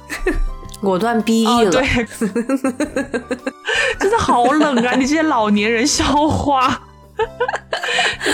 [0.81, 1.83] 果断逼了，对，
[3.99, 4.95] 真的好冷啊！
[4.95, 6.81] 你这些老年人笑话，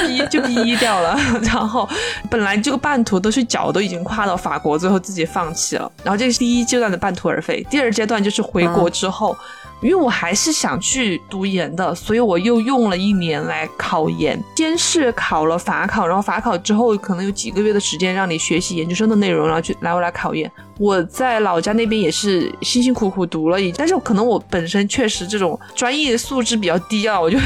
[0.06, 1.18] 逼就逼掉了。
[1.42, 1.88] 然后
[2.30, 5.92] 本来这个半途都是脚都已经跨到法国，最后自己放弃了。
[6.04, 7.66] 然后这是第一阶段的半途而废。
[7.70, 9.36] 第二阶段就是回国之后，
[9.82, 14.40] 因为我还是想去读研的，所以我又用了一年来考研。
[14.56, 20.52] 先是考了法考，然后法考之后可能有几个月的时间让你学习研究生的内容，然后去来回来考研。
[20.78, 27.38] 我在老家那边也是辛辛苦苦读了一，但是可能我本身确实这种专业素质比较低啊，我就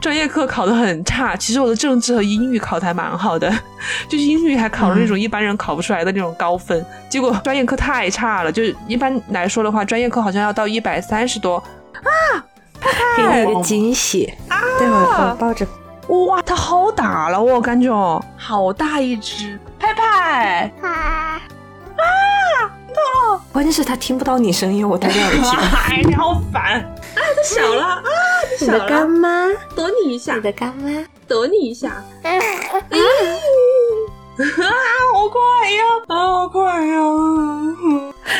[0.00, 1.36] 专业课考得很差。
[1.36, 3.48] 其实我的政治和英语考得还蛮好的，
[4.08, 6.84] 就是英语还考了那种一般人考不出来的那种高分。
[7.08, 12.44] 结果专业课太差了，就是一般来说的话，专业课好像要到一百三十多啊。
[13.16, 15.66] 给你一个惊喜，待会儿我抱着。
[16.08, 20.72] 哇，它好大了，我感觉哦，好大一只，拍拍。
[20.82, 21.40] 啊！
[23.52, 25.56] 关键是他听不到你声音，我戴着耳机。
[25.90, 26.80] 哎，你好烦！
[26.80, 28.02] 啊，他小了啊！
[28.60, 30.36] 你的干妈，躲你一下。
[30.36, 31.88] 你的干妈，躲你一下。
[31.88, 32.30] 啊！
[35.12, 35.82] 好快呀！
[36.06, 36.94] 啊好快呀！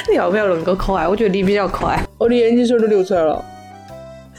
[0.09, 1.07] 你要不要能够可爱？
[1.09, 2.03] 我觉得你比较可爱。
[2.17, 3.45] 我的眼睛水都流出来了。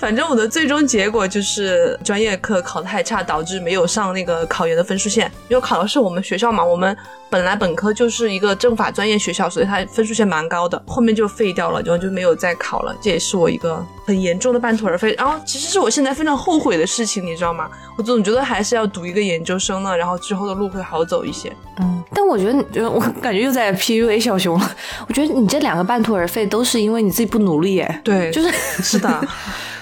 [0.01, 5.31] 反正我的最终结果就是专业课考得太差，导致没有上那个考研的分数线。
[5.47, 6.97] 因为考的是我们学校嘛，我们
[7.29, 10.81] 本来本科就是一个政法专业学校，所以它分数线蛮高的。
[10.87, 12.95] 后面就废掉了，然后就没有再考了。
[12.99, 15.13] 这也是我一个很严重的半途而废。
[15.19, 17.69] 然后其实是我现在非常后悔的事情，你知道吗？
[17.95, 21.55] 我总觉得还是要读一个研究生呢，然后之后的路会好走一些。
[21.79, 24.75] 嗯，但我觉得，我感觉又在 PUA 小熊了。
[25.07, 29.07] 我觉得你这两个半途而废都是因为你自己不努力，哎，对，就是是的。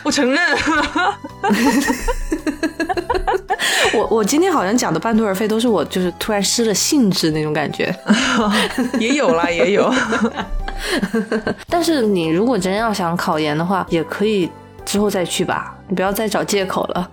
[0.09, 0.39] 我承认，
[3.93, 7.95] 我我今天好像讲的半途而废都是我就是突然失了兴致那种感觉，
[8.99, 9.93] 也有啦，也有。
[11.69, 14.49] 但是你如果真要想考研的话，也可以
[14.83, 17.11] 之后再去吧，你不要再找借口了。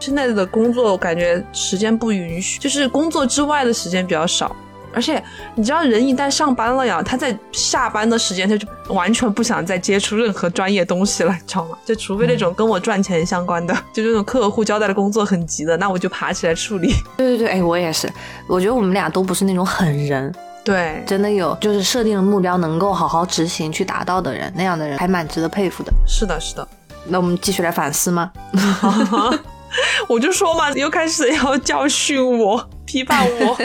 [0.00, 4.50] 现在的工作我感觉时间不允许，就是工作之外的时间比较少。
[4.94, 5.22] 而且
[5.54, 11.76] 你知道，人一旦上班了呀，他在下班的时间他就完全不想再接触任何专业东西了，你知道吗？
[11.84, 16.94] 就除非那种跟我赚钱相关的，就这种客户交代的工作很急的，那我就爬起来处理。
[17.16, 18.10] 对 对对，哎，我也是。
[18.46, 25.92] 我觉得我们俩都不是那种狠人，对，真的有就是设定了目标能够好好执行去达到的人，那样的人还蛮值得佩服的。
[26.06, 26.66] 是的，是的。
[27.06, 28.30] 那我们继续来反思吗？
[30.08, 33.58] 我就说嘛，又开始要教训我、批判我。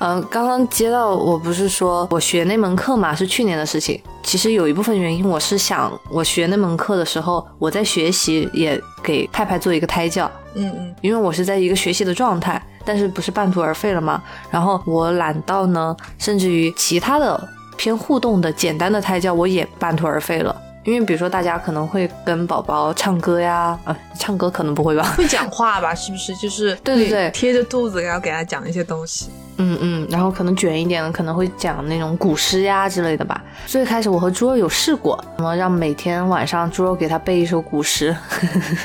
[0.00, 4.00] 嗯，刚刚接到我不是说我学那门课嘛，是去年的事情。
[4.22, 10.30] 其实有一部分原因，我是想我学那门课的时候，我在学习，也给派派做一个胎教。
[10.54, 14.22] 嗯嗯，因为我是在一个学习的状态，但是不是半途而废了吗？
[14.50, 20.56] 然后我懒到呢，甚至于其他的偏互动的简单的胎教，我也半途而废了。
[20.82, 25.14] 因为比如说，大家可能会跟宝宝唱歌呀，啊，唱歌可能不会吧？
[25.14, 25.94] 会讲话吧？
[25.94, 26.34] 是不是？
[26.36, 29.28] 就是对对对，贴着肚子，然后给他讲一些东西。
[29.62, 33.40] 嗯嗯，然后可能卷一点的，可能会讲那种古诗呀之类的吧。
[33.66, 38.16] 最开始我和猪肉有试过，什么让每天晚上猪肉给他背一首古诗，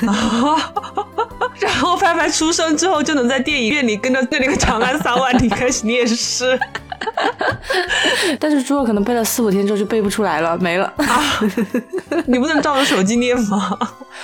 [1.58, 6.58] 然后拍拍出生之后就能在电影院里跟着那个长安三万里开始念诗。
[8.38, 10.92] 但是猪肉可能背了四五天之后就背不出来了，没了。
[10.98, 11.40] 啊
[12.26, 13.78] 你不能照着手机念吗？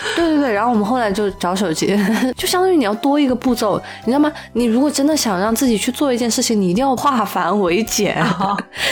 [0.16, 1.96] 对对对，然后我们后来就找手机，
[2.36, 4.30] 就相当于你要多一个步骤，你知道吗？
[4.52, 8.16] 你如果真的想让自己去做一件事情，你一定要化繁为简，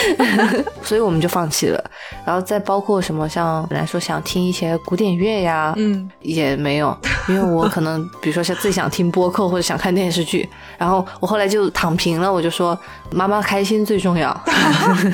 [0.82, 1.82] 所以我们就放弃了。
[2.24, 6.96] 然后再包括什么，像本来说想听一些古典乐呀，嗯，也没有，
[7.28, 12.78] 因为我可能比如说像自己想听播客或者想看电视剧，然后我后来就躺平了，我就说
[13.12, 14.44] 妈妈开心最重要，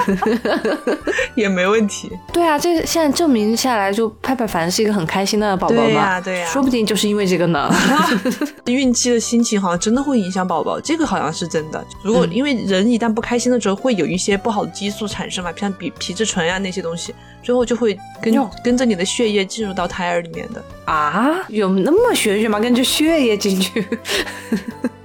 [1.34, 2.10] 也没问题。
[2.32, 7.72] 对啊，这现在证明下来，就派派反正是一个很开心的宝宝嘛，对呀对呀，说不定就是因为这个呢。
[8.66, 11.82] 孕期的心情好像真的会影响宝宝，这个好像是真的。
[12.02, 21.36] 如果因为人一旦不开心的时候，会有一些不好的激素产生嘛，像皮皮质醇呀那些东西，最后就会跟跟着你的血液进入到胎儿里面的啊？
[21.48, 22.58] 有那么玄学吗？
[22.60, 23.86] 跟着血液进去？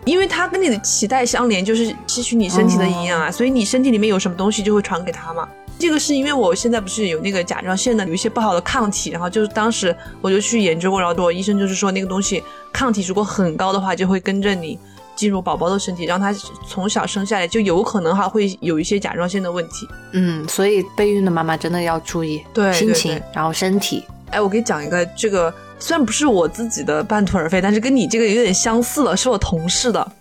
[0.06, 5.48] 因为它跟你的脐带相连，就是吸取你身体的营养啊，所以你身体里面有什么东西就会传给他嘛。
[5.78, 14.78] 这个是因为我现在不是有那个甲状腺的有一些不好的抗体，然后就是当时我就去研究过，然后我医生就是说那个东西抗体如果很高的话，就会跟着你
[15.16, 16.34] 进入宝宝的身体，让他
[16.68, 19.88] 从小生下来就有可能哈会有一些甲状腺的问题。
[20.14, 24.04] 嗯，所以备孕的妈妈真的要注意对心情，然后身体。
[24.30, 25.54] 哎，我给你讲一个这个。
[25.82, 30.12] 虽然不是我自己的半途而废，但是跟你这个有点相似了，是我同事的。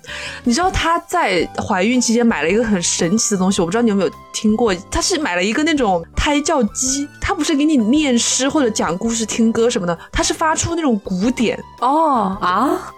[0.43, 4.75] 你知道她在怀孕期间买了一个很神奇的东西，我不知道你有没有听过。
[4.91, 12.93] 她是买了一个那种胎教机，它不是给你念诗或者讲故事、听歌什么的，它是发出那种鼓点哦啊，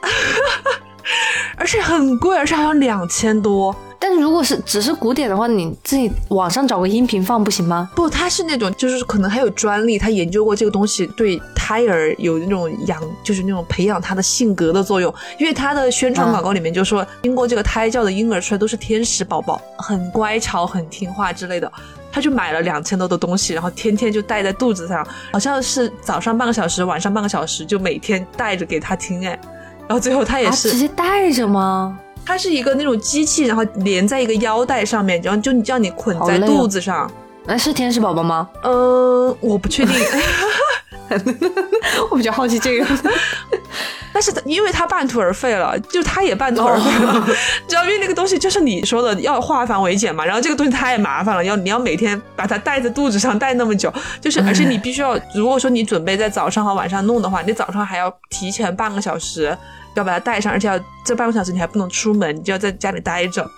[1.58, 3.74] 而且很贵，而且好像两千多。
[4.02, 7.88] 但是如果是只是古典的话，你自己网上找个音频放不行吗？
[7.94, 15.14] 不，他是那种就是可能还有专利，他研究过这个东西对胎儿有那种养，就是那种培养他的性格的作用。
[15.38, 21.70] 因为他的宣传广告里面就说，经过这个胎教的婴儿出来都是天使宝宝，很乖巧、很听话之类的。
[22.10, 29.24] 他就买了两千多的东西，然后天天就带在肚子上，好像是早上半个小时，晚上半个小时，就每天带着给他听。
[29.24, 29.38] 哎，
[29.86, 31.96] 然后最后他也是、直接带着吗？
[32.24, 37.10] 它是一个那种机器，然后连在一个腰带上面，然后就叫你捆在肚子上。
[37.44, 38.48] 那是天使宝宝吗？
[38.62, 39.94] 嗯，我不确定，
[42.10, 42.86] 我比较好奇这个。
[44.14, 47.26] 但是因为他半途而废了，就他也半途而废了，
[47.66, 59.56] 知道因为那个东西就是你说的要化繁为简嘛，然后这个东西太麻烦了，要你要每天把它带在肚子上带那么久，就是而且你必须要，如果说你准备在早上和晚上弄的话，你早上还要提前半个小时
[59.94, 63.48] 要把它带上，而且要这半个小时你还不能出门，你就要在家里待着。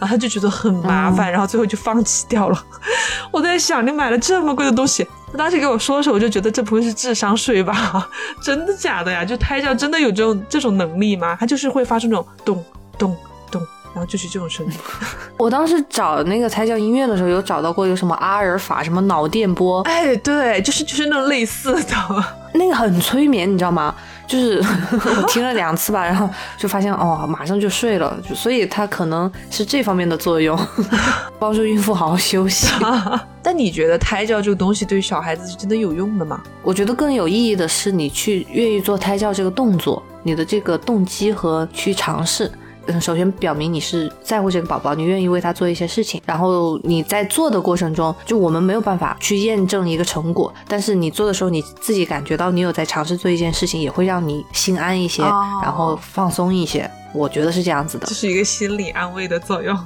[0.00, 2.64] 后他就觉得很麻烦，然后最后就放弃掉了。
[3.30, 8.06] 我在想，你买了这么贵的东西，他当时给我说的时候，我就觉得这不会是智商税吧？
[8.42, 9.24] 真的假的呀？
[9.24, 11.36] 就胎教真的有这种这种能力吗？
[11.38, 12.62] 它就是会发出那种咚
[12.98, 13.16] 咚
[13.52, 13.62] 咚，
[13.94, 14.72] 然后就是这种声音。
[15.38, 23.94] 我当时找那个胎教音乐的时候，有找到过有什么阿尔法、什么脑电波，哎，对，就是就是那种类似的，那个很催眠，你知道吗？
[24.26, 30.58] 就是我听了两次吧，然后就发现哦，马上就睡了，所以它可能是这方面的作用，
[31.38, 32.68] 帮助孕妇好好休息。
[33.42, 36.42] 但你觉得胎教这个东西对小孩子是真的有用的吗？
[36.62, 42.50] 我觉得更有意义的是你去愿意做胎教这个动作，你的这个动机和去尝试。
[42.86, 46.20] 嗯，首先表明你是在乎这个宝宝，你愿意为他做一些事情。
[46.26, 55.22] 然后你在做的过程中，就我们没有办法去验证一个成果，但是你做的时候，你自己感觉到你有在尝试做一件事情，也会让你心安一些，
[55.62, 56.90] 然后放松一些。
[57.14, 59.76] 我觉得是这样子的，这是一个心理安慰的作用。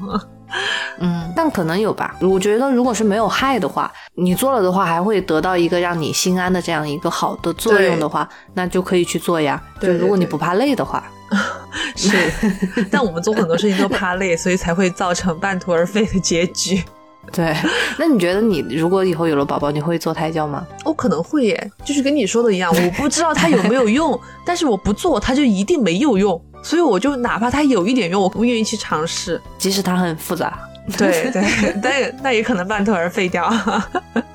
[0.98, 2.16] 嗯，但可能有吧。
[2.22, 9.62] 我觉得如果是没有害的话，你做了的话，还会得到一个让你心安的这样一个好的作用的话，那就可以去做呀。
[9.78, 11.04] 就如果你不怕累的话。
[11.96, 12.10] 是，
[12.90, 16.82] 但我们做很多事情都怕累，所以才会造成半途而废的结局。
[17.30, 17.54] 对，
[17.98, 20.66] 那你觉得你如果以后有了宝宝，你会做胎教吗？
[20.84, 30.58] 我可能会耶，就是跟你说的一样，我不知道它有没有用，但是我不做，它就一定没有用，所以我就哪怕它有一点用，我不愿意去尝试，即使它很复杂。
[30.96, 33.48] 对对，但那也可能半途而废掉。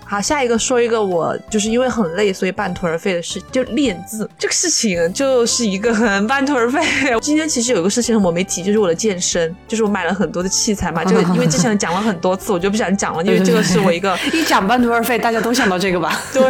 [0.06, 6.82] 好，下一个说一个我就是因为很累，所以半途而废的事，就练字这个事情就是一个很半途而废。
[7.20, 16.22] 今天其实有一个事情我没提，就是我的健身，就是我买了很多的器材嘛，就因为之前讲了很多次，我就不想讲了，因为这个是我一个 一讲半途而废，大家都想到这个吧？
[16.32, 16.44] 对，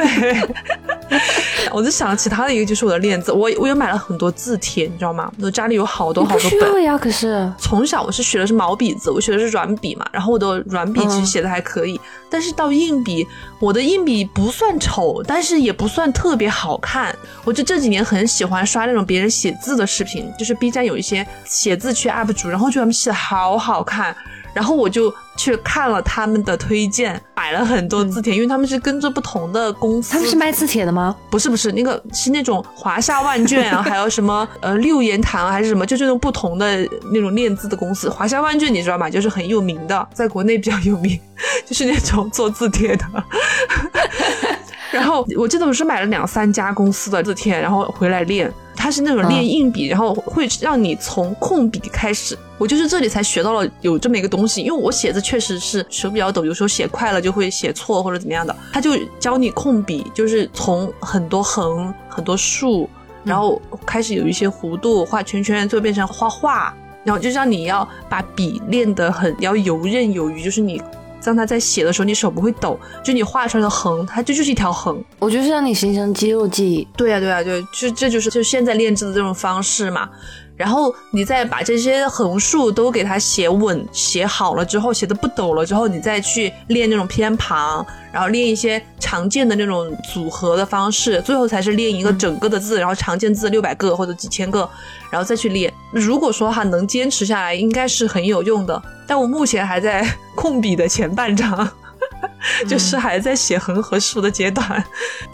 [1.72, 5.32] 我就想其他的一个就是我的练字，我我也买了很多字帖，你知道吗？
[5.42, 6.98] 我家里有好多好多本呀。
[6.98, 13.28] 可是从小我是学的是毛笔字，我学的是软笔嘛，然后我的软笔其实写的还可以，但是到硬笔。
[13.60, 17.16] 我的硬笔不算丑，但是也不算特别好看。
[17.46, 24.14] 我就这几年很喜欢刷那种别人写字的视频，就是 B 站有一些写字区 UP 主，然后觉得他们写的好好看。
[24.54, 30.14] 然后我就去看了他们的推荐，买了很多字帖，因为他们是跟着不同的公司。
[30.14, 31.16] 他们是卖字帖的吗？
[31.30, 38.10] 不是不是，那个是那种华夏万卷啊，还有什么呃六言堂还是什么，就这种不同的那种练字的公司。
[38.10, 39.10] 华夏万卷你知道吗？
[39.10, 41.20] 就是很有名的，在国内比较有名，
[41.66, 43.06] 就是那种做字帖的。
[44.92, 48.54] 然后我记得我是买了两三家公司的字帖，然后回来练。
[48.76, 52.38] 它是那种练硬笔，然后会让你从控笔开始。
[52.58, 58.56] 我就是这里才学到了有这么一个东西，因为我写字确实是手比较抖，有时候写快了就会写错或者怎么样的。
[58.72, 62.90] 他就教你控笔，就是从很多横、很多竖，
[63.24, 70.82] 然后开始有一些弧度，画圈圈，最后变成画画，然后就让你要把笔练得很要游刃有余，就是你。
[71.24, 75.04] 让他在写的时候，你手不会抖，就你画出来的横，它这就是一条横。
[75.20, 76.88] 我觉得是让你形成肌肉记忆。
[76.98, 80.10] 对呀，对呀，对，就这就是就现在练字的这种方式嘛。
[80.56, 94.70] 然后你再把这些横竖都给它写稳、写好了之后，写的不抖了之后，你再去练那种偏旁，然后练一些常见的那种组合的方式，最后才是练一个整个的字，然后常见字六百个或者几千个，
[95.10, 95.74] 然后再去练。
[95.92, 98.80] 如果说哈能坚持下来，应该是很有用的。
[99.08, 101.68] 但我目前还在 控笔的前半章。
[102.68, 104.84] 就是还在写横和竖的阶段，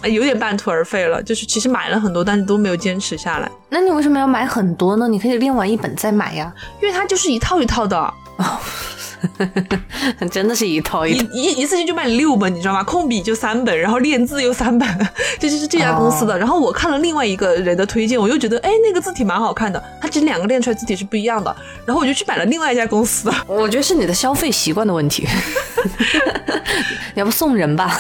[0.03, 1.21] 有点半途而废了。
[1.21, 3.49] 就是其实买了很多，但是都没有坚持下来。
[3.69, 5.07] 那你为什么要买很多呢？
[5.07, 8.13] 你可以练完一本再买呀，因为它就是一套一套的。
[10.31, 11.27] 真的是一套一一套。
[11.33, 12.83] 一一次性就卖你六本，你知道吗？
[12.83, 14.87] 控笔就三本，然后练字又三本，
[15.39, 16.37] 这 就是这家公司的。
[16.37, 21.55] 然后我看了另外一个人的推荐，我又觉得哎，那个字体蛮好看的，它其实两个练出来字体是不一样的。
[21.85, 23.35] 然后我就去买了另外一家公司的。
[23.47, 25.27] 我觉得是你的消费习惯的问题，
[27.15, 27.99] 要不送人吧？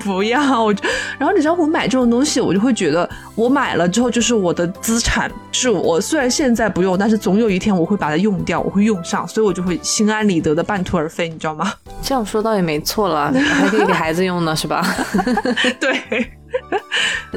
[0.00, 0.84] 不要，我就
[1.18, 11.72] 然后你知道我买这种东西，我就会觉得我买了之后就是我的资产，是我虽然现在不用，但是总有一天我会把它用掉，我会用上，所以我就会心安理得的半途而废，你知道吗？
[12.02, 14.84] 这样说倒也没错了，还可以给孩子用呢，是吧？
[15.80, 16.30] 对，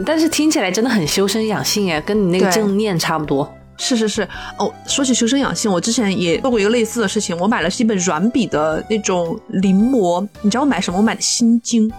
[0.06, 3.50] 但是听起来真的很修身养性哎，跟你那个正念差不多。
[3.78, 4.28] 是是是。
[4.58, 10.98] 哦，说起修身养性，我之前也做过一个类似的事情，我买了是一本软笔的那种临摹，你知道我买什么？
[10.98, 11.92] 我买的心经。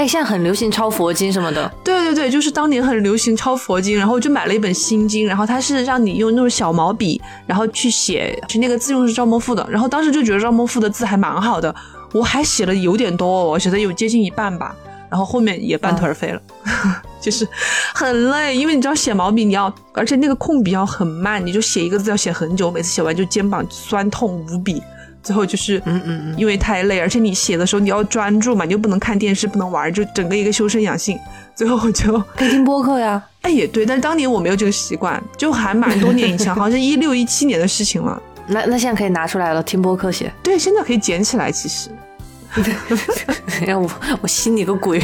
[0.00, 11.74] 哎，现在很流行抄佛经什么的，对对对，就是当年很流行抄佛经，然后我就买了一本心经，然后它是让你用那种小毛笔，然后去写，去那个字用是赵孟馥的，然后当时就觉得赵孟馥的字还蛮好的，
[12.14, 14.74] 我还写了有点多哦，我写的有接近一半吧，
[15.10, 16.40] 然后后面也半途而废了，
[17.20, 17.46] 就是
[17.94, 24.82] 很累，因为你知道写毛笔你要，而且那个控笔要很慢，你就写一个字要写很久，每次写完就肩膀酸痛无比。
[25.22, 31.18] 最后就是，嗯嗯嗯因为太累，而且你写的时候你要专注嘛，你又不能看电视，不能玩，就整个一个修身养性。
[31.54, 33.22] 最后我就可以听播客呀。
[33.42, 38.20] 哎，也对，但是当年我没有这个习惯，就还蛮多年以前， 好像是一六一七年的事情了。
[38.46, 40.32] 那那现在可以拿出来了，听播客写。
[40.42, 41.90] 对，现在可以捡起来，其实。
[43.64, 43.88] 让我
[44.20, 45.00] 我信你个鬼！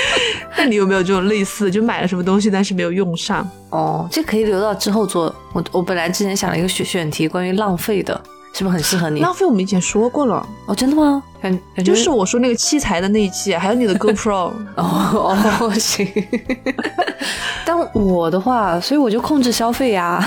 [0.56, 3.48] 那你有没有这种类似的，就买了什么东西但是没有用上？
[3.70, 5.34] 哦，这可以留到之后做。
[5.52, 8.20] 我我本来之前想了一个选选题，关于浪费的，
[8.52, 9.20] 是不是很适合你？
[9.20, 11.22] 浪费我们以前说过了，哦，真的吗？
[11.40, 14.52] 感感觉就是我说那个器材的那一期，还有你的 GoPro。
[14.76, 16.06] 哦哦 行。
[17.64, 20.26] 但我的话，所以我就控制消费呀。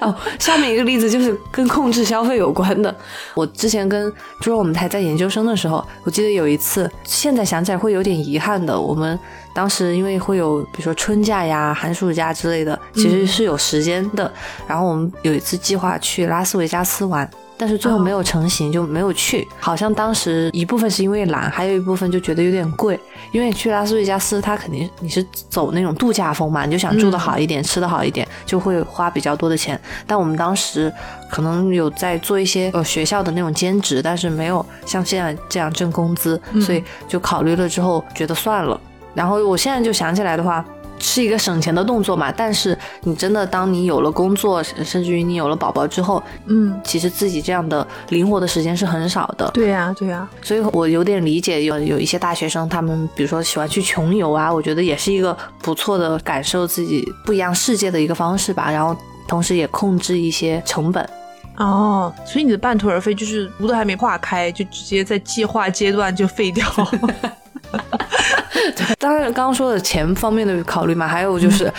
[0.00, 2.94] 哦，下面一个例子就是跟控制消费有关的。
[3.34, 8.78] 我之前跟猪肉我们还在研究生的时候，我记得有一次，现在想起来会有点遗憾的。
[8.80, 9.18] 我们
[9.52, 14.32] 当时因为会有比如说春假呀、寒暑假之类的，其实是有时间的。
[14.66, 17.28] 然后我们有一次计划去拉斯维加斯玩。
[17.56, 19.46] 但是最后没有成型，就没有去。
[19.60, 22.98] 好像当时一部分是因为懒，还有一部分就觉得有点贵。
[23.30, 29.80] 因为去拉斯维加斯，它肯定你是走那种度假风嘛，你就想住的好一点，吃的好一点，就会花比较多的钱。
[30.06, 30.92] 但我们当时
[31.30, 38.78] 可能有在做一些呃学校的那种兼职，但是没有像现在这样挣工资，所以就考虑了之后觉得算了。
[39.14, 40.64] 然后我现在就想起来的话。
[41.02, 49.50] 是一个省钱的动作嘛，但是你真的当你有了工作，甚至于你有了宝宝之后，嗯，其实自己这样的灵活的时间是很少的。
[49.52, 58.70] 对呀、对呀、所以我有点理解有有一些大学生，他们比如说喜欢去穷游啊，我觉得也是一个不错的感受自己不一样世界的一个方式吧。
[58.70, 58.96] 然后
[59.26, 61.04] 同时也控制一些成本。
[61.58, 66.64] 哦，所以你的半途而废就是图都还没化开，就直接在计划阶段就废掉。
[68.98, 71.72] 当然，刚刚说的钱方面的考虑嘛，还有就是。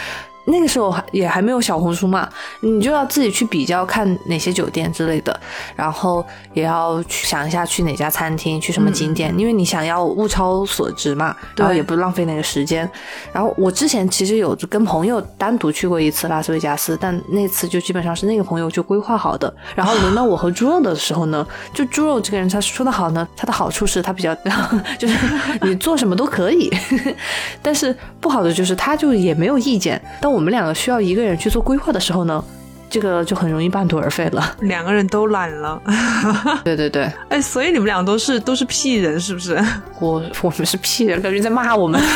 [0.45, 2.27] 那个时候还也还没有小红书嘛，
[2.61, 5.39] 你就要自己去比较看哪些酒店之类的，
[5.75, 12.89] 然后也要去想一下去哪家餐厅，去什么景点，因为你想要物超所值嘛，然后也不浪费那个时间。
[13.31, 19.53] 然后我之前其实有跟朋友单独去过一次拉斯维加斯，但那次就基本上是那个朋友就规划好的。
[19.75, 24.35] 然后轮到我和猪肉的时候呢， 就猪肉这个人他说的好呢，他的好处是他比较
[24.99, 25.17] 就是
[25.61, 26.69] 你做什么都可以，
[27.61, 30.01] 但是不好的就是他就也没有意见。
[30.21, 32.43] 当我们两个需要一个人去做规划的时候呢，
[32.89, 34.55] 这个就很容易半途而废了。
[34.61, 35.81] 两个人都懒了，
[36.65, 39.55] 对对对，哎，所以你们俩都是都是屁人，是不是？
[39.99, 42.01] 我我们是屁人，感觉在骂我们。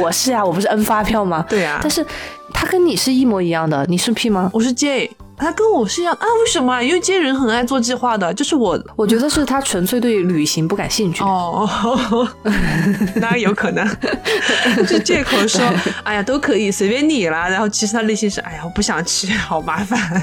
[0.00, 1.44] 我是啊，我不是 N 发票吗？
[1.48, 2.04] 对呀、但是
[2.52, 4.50] 他跟你是一模一样的，你是 P 吗？
[4.52, 5.10] 我是 J，
[5.42, 6.26] 他跟我是一样啊？
[6.40, 6.82] 为什么啊？
[6.82, 8.80] 因为 J 人很爱做计划的，就是我。
[8.96, 11.22] 我觉得是他纯粹对旅行不感兴趣。
[11.24, 11.68] 哦，
[13.16, 13.86] 那有可能，
[14.88, 15.60] 就借口说，
[16.04, 17.48] 哎呀，都可以，随便你啦。
[17.48, 20.22] 然后其实他内心是，哎呀，我不想去，好麻烦。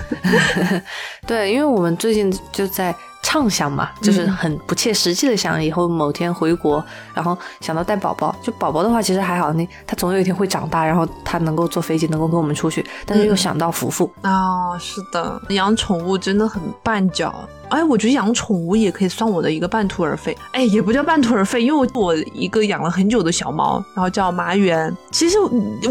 [1.27, 2.95] 对，因为我们最近就在
[3.29, 8.35] 畅想嘛，就是很不切实际的想以后某天回国，然后想到带宝宝。
[8.41, 12.83] 就宝宝的话，其实还好，那他总有一天会长大，然后他能够坐飞机，能够跟我们出去。
[13.05, 17.31] 但是又想到福福，哦，是的，养宠物真的很绊脚。
[17.69, 20.35] 哎，我觉得养宠物也可以算我的一个半途而废。
[20.51, 24.95] 哎，也不叫半途而废，因为我我一个养了很久的小猫，然后叫麻园。
[25.11, 25.37] 其实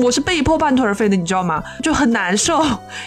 [0.02, 1.62] 我是被迫半途而废的，你知道吗？
[1.82, 2.62] 就很难受，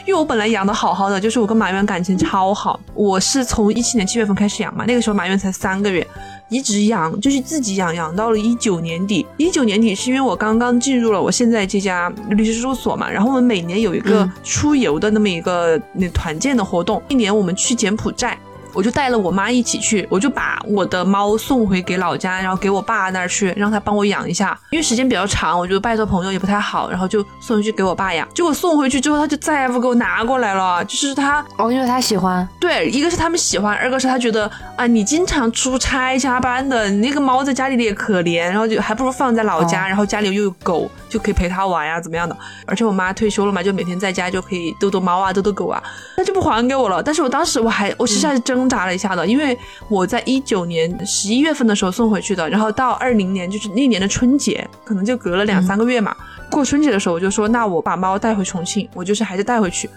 [0.06, 2.80] 因为我本来养的好好的，就是我跟麻圆感情超好。
[2.94, 6.06] 我是从一七年七月份开始养嘛，那个时候麻圆才三个月。
[6.50, 9.26] 一直养，就是自己养，养到了一九年底。
[9.38, 18.38] 一九年底是因为我刚刚进入了我现在这家律师事务所嘛，然后我们每年有一个出游的那么一个那团建的活动，一年我们去柬埔寨。
[18.74, 28.28] 我就带了我妈一起去，我就把我的猫送回给老家，然后给我爸那儿去，让他帮我养一下，因为时间比较长，我觉得拜托朋友也不太好，然后就送回去给我爸养。
[28.34, 42.38] 结果送回去之后，他就再也不给我拿过来了， 就是他哦，因为他喜欢，对，一个是他们喜欢，二个是他觉得啊，你经常出差加班的，你那个猫在家里也可怜，然后就还不如放在老家，然后家里又有狗，就可以陪它玩呀，怎么样的？
[42.66, 45.84] 而且我妈退休了嘛，就每天在家就可以逗逗猫啊，逗逗狗啊，
[46.16, 47.04] 那就不还给我了。
[47.04, 48.61] 但是我当时我还我实在是真。
[48.62, 49.58] 挣扎了一下的，因为
[49.90, 56.16] 我在一九年十一月份的时候送回去的，然后到二零年就是那年的春节，可能就隔了两三个月嘛。
[56.52, 59.90] 过春节的时候，我就说那我把猫带回重庆，我就是还是带回去。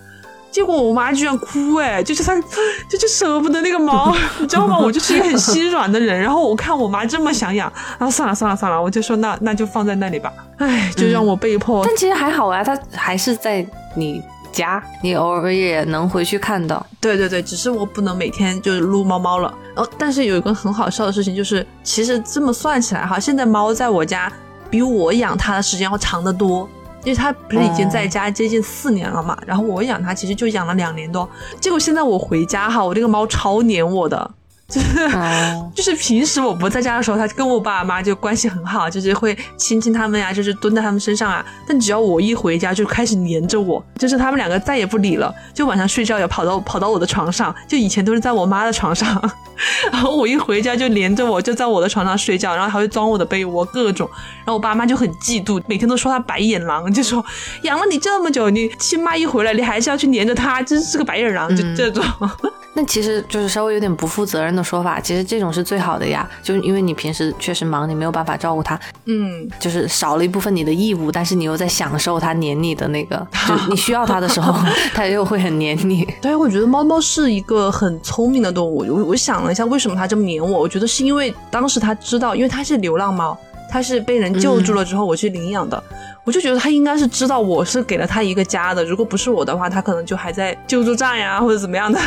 [0.51, 2.35] 结果我妈居然哭，哎，就是她
[2.89, 4.79] 就就舍不得那个猫， 你知道吗？
[4.79, 10.33] 我就是一个很心软的人，然后我看我妈这么想养，然后算了算了算了，我就说那那就放在那里吧。
[10.57, 11.85] 哎，就让我被迫。
[11.85, 14.23] 但其实还好啊，它还是在你。
[14.55, 16.85] 家，你偶尔也能回去看到。
[17.01, 19.53] 对对对，只是我不能每天就是撸猫猫了。
[19.77, 24.33] 哦，但是有一个很好笑的事情，就是其实这么算起来哈，现在猫在我家
[24.71, 26.69] 比我养它的时间要长得多，
[27.03, 29.37] 因为它不是已经在家接近四年了嘛。
[29.45, 31.29] 然后我养它其实就养了两年多，
[31.61, 34.31] 结果现在我回家哈，我这个猫超黏我的。
[34.67, 34.89] 就是
[35.77, 41.45] 就是平时我不在家的时候，他跟我爸妈就关系很好，就是会亲亲他们呀，就是蹲在他们身上啊。
[41.67, 45.33] 但只要我一回家，就开始黏着我，就是他们两个再也不理了。
[45.53, 49.31] 就晚上睡觉也跑到跑到我的床上，就以前都是在我妈的床上，
[49.93, 54.09] 然后我一回家就连着我，就在我的床上睡觉，然后还会钻我的被窝，各种。
[54.39, 57.25] 然后我爸妈就很嫉妒，每天都说他白眼狼，就说
[57.63, 62.05] 养了你这么久，你亲妈一回来，你还是要去黏着他，真是个白眼狼，就这种。
[62.77, 74.53] 那其实就是稍微有点不负责任的说法，其实这种是最好的呀，就是因为你平时确实忙，你没有办法照顾它，嗯，就是少了一部分你的义务，但是你又在享受它黏你的那个，就你需要它的时候，
[74.93, 76.05] 它又会很黏你。
[76.21, 78.85] 对，我觉得猫猫是一个很聪明的动物。
[78.89, 80.61] 我我想了一下，为什么它这么黏我？
[80.61, 83.37] 我觉得是因为当时它知道，因为它是流浪猫，
[83.71, 85.83] 它是被人救助了之后我去领养的。
[86.25, 92.01] 我就觉得他应该是知道我是给了他一个家的，如果不是我的话，他可能就还在救助站呀，或者怎么样的。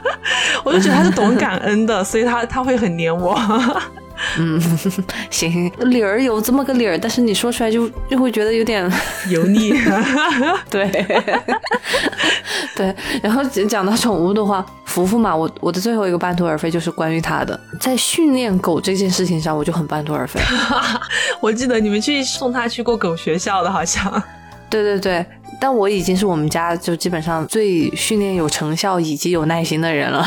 [0.64, 3.38] 我就觉得他是懂感恩的，所以他他会很黏我。
[4.38, 4.58] 嗯，
[5.30, 8.90] 行，理儿有这么个理儿，但是你说出来就就会觉得有点
[9.28, 9.70] 油腻。
[10.70, 10.90] 对，
[12.74, 12.94] 对。
[13.22, 14.64] 然后讲到宠物的话，
[14.98, 20.40] 福福嘛，我我的最后一个半途而废就是关于他的，在训练狗这件事情上，我就很半途而废。
[21.40, 24.10] 我记得你们去送他去过狗学校的，好像。
[24.68, 25.24] 对对对，
[25.60, 30.26] 但我已经是我们家就基本上最训练有成效以及有耐心的人了。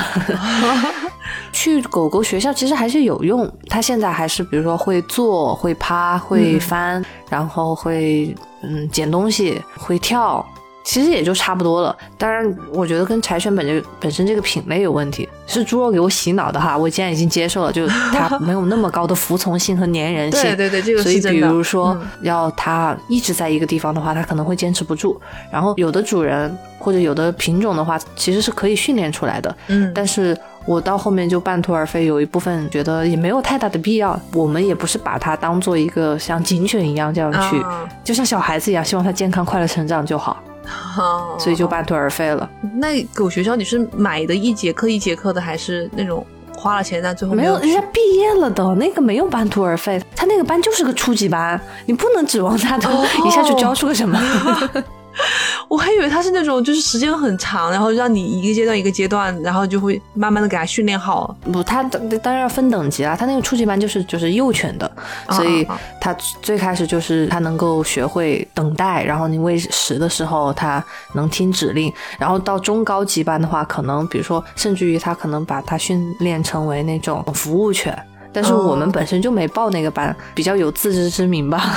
[1.51, 10.45] 去狗狗学校其实还是有用，它现在还是比如说会坐、会趴、会翻，然后会嗯捡东西、会跳。
[10.84, 16.75] 其实也就差不多了，当然，我觉得跟柴犬本就本身这个品类有问题，是猪肉给我洗脑的哈。
[16.75, 20.41] 我既然已经接受了，就它 没有那么高的服从性和粘人性。
[20.41, 25.19] 对对对，这个所以比如说要它一直在一个地方的话，它可能会坚持不住。
[25.51, 29.55] 然后有的主人或者有的品种的话，其实是可以训练出来的。
[29.67, 34.19] 嗯，但是我到后面就半途而废，有一部分觉得也没有太大的必要。
[34.34, 37.63] 我们也不是把它当做一个像警犬一样这样去，
[38.03, 40.41] 就像小孩子一样，希望它健康快乐成长就好。
[41.39, 42.49] 所以就半途而废了。
[42.76, 47.57] 那狗学校你是买的一节课一节课的，还是那种花了钱但最后没有？
[47.59, 52.89] 人家毕业了的那个没有半途而废，他那个班就是个初级班，你不能指望他的
[53.26, 54.20] 一下就教出个什么。
[55.68, 61.36] 我还以为他是那种就是时间很长，然后让你一个阶段一个阶段，然后就会慢慢的给他训练好。
[61.51, 63.16] 不，他当然要分等级啦。
[63.16, 64.89] 他那个初级班就是就是幼犬的，
[65.32, 65.68] 所以
[65.99, 70.84] 他最开始就是他能够学会等待，然后你喂食的时候他
[71.14, 77.97] 能听指令，然后到中高级班的话，可能比如说甚至于他可能把他训练成为那种服务犬。
[78.34, 81.75] 但是我们本身就没报那个班，比较有自知之明吧。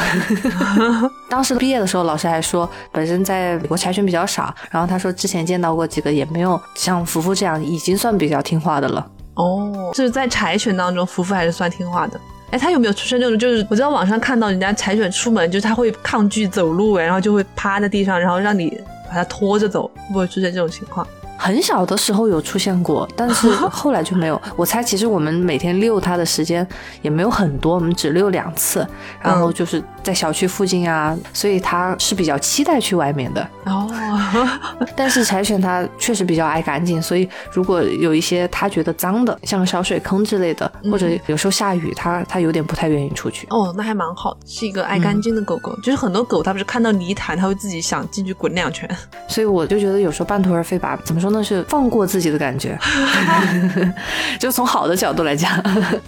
[1.28, 9.06] 当时毕业的时候，老师还说，本身在美国柴犬比较少，然后他说之前见到过几个，也没有像福福这样，已经算比较听话的了。
[9.34, 12.20] 哦，就是在柴犬当中，福福还是算听话的。
[12.50, 21.04] 哎，他有没有出现那种，就是我在网上看到人家柴犬出门，就是他会抗拒走路，哎，然后就会趴在地上，然后让你把它拖着走，会不会出现这种情况？
[21.36, 24.40] 很小的时候有出现过，但是 后来就没有。
[24.56, 26.66] 我猜其实我们每天遛它的时间
[27.02, 28.86] 也没有很多，我们只遛两次，
[29.20, 33.48] 然后就是在小区附近啊，所以他是比较期待去外面的。
[33.64, 33.90] 哦，
[34.94, 43.46] 但是柴犬它确实比较爱干净，所以如果有一些它觉得脏的，像小水坑之类的，或者有时候下雨，它它有点不太愿意出去。
[43.48, 45.74] 哦，那还蛮好，是一个爱干净的狗狗。
[45.76, 48.88] 就是很多狗它不是看到泥潭，它会自己想进去滚两圈。
[49.26, 51.42] 所以我就觉得有时候半途而废吧，怎么说呢？
[51.42, 52.78] 是放过自己的感觉，
[54.38, 55.50] 就从好的角度来讲，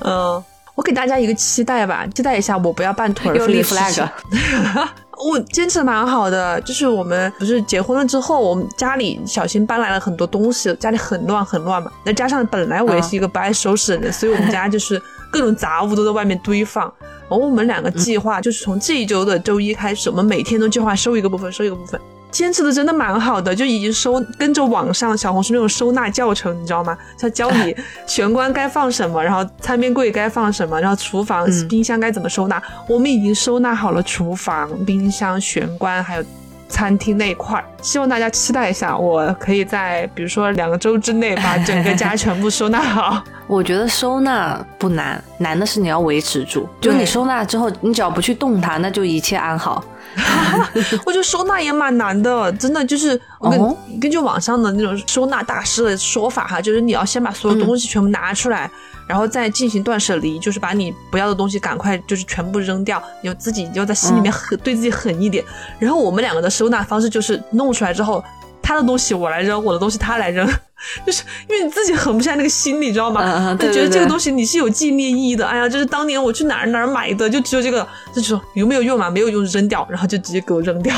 [0.01, 0.43] 嗯，
[0.77, 4.89] 我给大家一个期待吧，期待一下我不要半途而又立废的事情 flag。
[5.19, 11.91] 我坚持的蛮好的，就是我们不是结婚了之后，我们家里小新搬来了很多东西，家里很乱很乱嘛。
[12.05, 15.01] 那加上本来我也是一个不爱收拾的人，所以我们家就是
[15.33, 16.93] 各种杂物都在外面堆放。
[17.01, 21.99] 然后我们两个计划就是从这一周的周一开始，我们每天都计划收一个部分，收一个部分。
[22.31, 26.97] 坚持的真的蛮好的，就已经收跟着网上小红书那种收纳教程，你知道吗？
[27.19, 27.75] 他教你
[28.07, 32.63] 玄关该放什么，然后餐边柜该放什么，然后厨房、冰箱该怎么收纳。
[32.89, 36.25] 我们已经收纳好了厨房、冰箱、玄关，还有
[36.69, 37.65] 餐厅那一块儿。
[37.83, 43.23] 希望大家期待一下，我可以在比如说两个周之内把整个家全部收纳好。
[43.47, 46.69] 我觉得收纳不难，难的是你要维持住。
[46.81, 49.85] 就你收纳之后，你只要不去动它，那就一切安好。
[51.05, 58.69] 我觉得收纳也蛮难的，真的就是我根、哦根据网上的那种收纳大师的说法哈，就是你要先把所有东西全部拿出来，
[59.09, 65.45] 然后再进行断舍离，就是把你不要的东西赶快就是全部扔掉，你要自己要在心里面狠、对自己狠一点。
[65.79, 68.23] 然后我们两个的收纳方式就是弄出来之后。
[68.69, 70.45] 他的东西我来扔，我的东西他来扔，
[71.07, 73.23] 就是因为你自己狠不下那个心，你知道吗？
[73.25, 75.47] 嗯嗯就觉得这个东西你是有纪念意义的。
[75.47, 79.09] 哎呀，就是当年我去哪儿哪儿买的，就只有这个，就说有没有用嘛？
[79.09, 80.97] 没有用扔掉，然后就直接给我扔掉。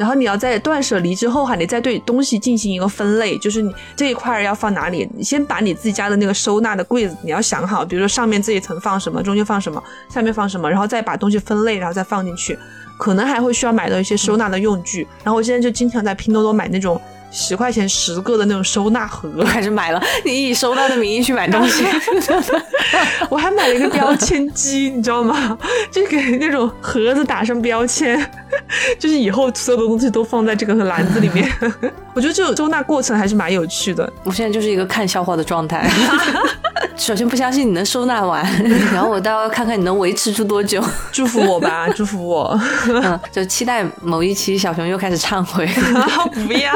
[0.00, 12.58] 然后你要在断舍离之后哈，你再对东西进行一个分类，就是你这一块儿要放哪里，你先把你自己家的那个收纳的柜子你要想好，比如说上面这一层放什么，中间放什么，下面放什么，然后再把东西分类，然后再放进去。
[12.98, 21.82] 可能还会需要买到一些收纳的用具，然后我现在就经常在拼多多买那种十块钱十个的那种收纳盒，我开始买了，你以收纳的名义去买东西，
[23.30, 25.56] 我还买了一个 标签机，你知道吗？
[25.90, 28.18] 就给那种盒子打上标签，
[28.98, 31.50] 就是以后所有的东西都放在这个篮子里面。
[32.14, 34.10] 我觉得这个收纳过程还是蛮有趣的。
[34.24, 35.88] 我现在就是一个看笑话的状态。
[37.00, 38.44] 首先不相信你能收纳完，
[38.92, 40.84] 然后我倒要看看你能维持住多久。
[41.10, 42.60] 祝福我吧， 祝福我！
[42.88, 45.66] 嗯，就期待某一期小熊又开始忏悔。
[46.46, 46.72] 不要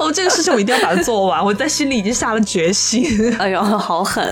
[0.00, 3.04] 哦，这个事情我一定要把它做完，我在心里已经下了决心。
[3.38, 4.26] 哎呦，好狠！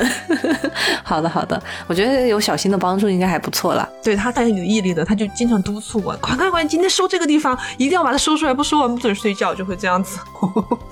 [1.05, 3.87] 好的，好的，我觉得有小新的帮助应该还不错啦。
[4.03, 10.19] 对他太有毅力的，他就经常督促我，快快快，今天收这个地方，一定要把它收出来，不收完不准睡觉，就会这样子。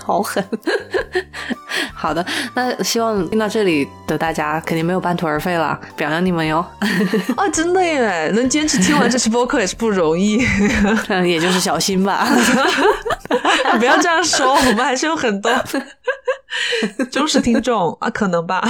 [0.04, 0.44] 好狠。
[1.94, 6.58] 好的，那希望听到这里的大家肯定没有半途而废了，表扬你们哟。
[7.36, 10.44] 啊， 真的耶，能坚持听完这期播客也是不容易。
[11.08, 12.28] 嗯， 也就是小心吧。
[13.78, 15.50] 不要这样说，我们还是有很多
[17.10, 18.60] 忠实听众啊，可能吧。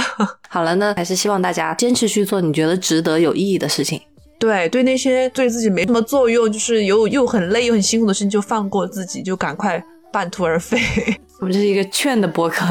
[0.47, 3.99] 好了，那还是希望大家坚持去做你觉得值得、有意义的事情。
[4.39, 9.83] 对对，那些对自己没什么作用，就是又又很累又很辛苦的事情，就放过自己，就赶快
[10.13, 10.79] 半途而废。
[11.39, 12.65] 我们这是一个劝的播客。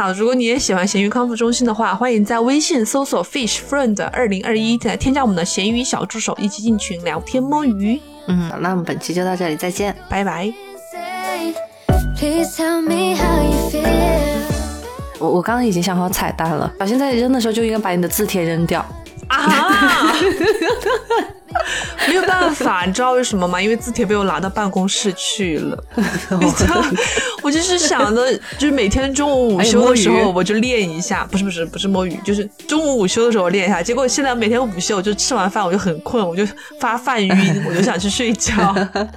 [0.00, 8.00] 好，如果你也喜欢咸鱼康复中心的话，欢迎在微信搜索 Fish Friend 二零二一，来添加我们的咸鱼小助手，一起进群聊天摸鱼。
[8.28, 9.92] 嗯，那我们本期就到这里，再见。
[10.08, 10.52] 拜拜。
[12.16, 15.18] Please tell me how you feel.
[15.18, 18.86] 我我刚刚已经想好彩蛋了，小心在扔的时候就应该把你的字帖扔掉。
[19.28, 20.14] 啊！
[22.06, 23.60] 没有办法，你知道为什么吗？
[23.60, 25.84] 因为字帖被我拿到办公室去了。
[26.40, 26.82] 你知道，
[27.42, 33.82] 我就是想的，就是每天中午午休的时候我就练一下，不是不是不是摸鱼，就是中午午休的时候我练一下。
[33.82, 36.46] 结果现在每天午休，我就吃完饭我就很困，我就
[36.80, 38.74] 发饭晕，我就想去睡觉。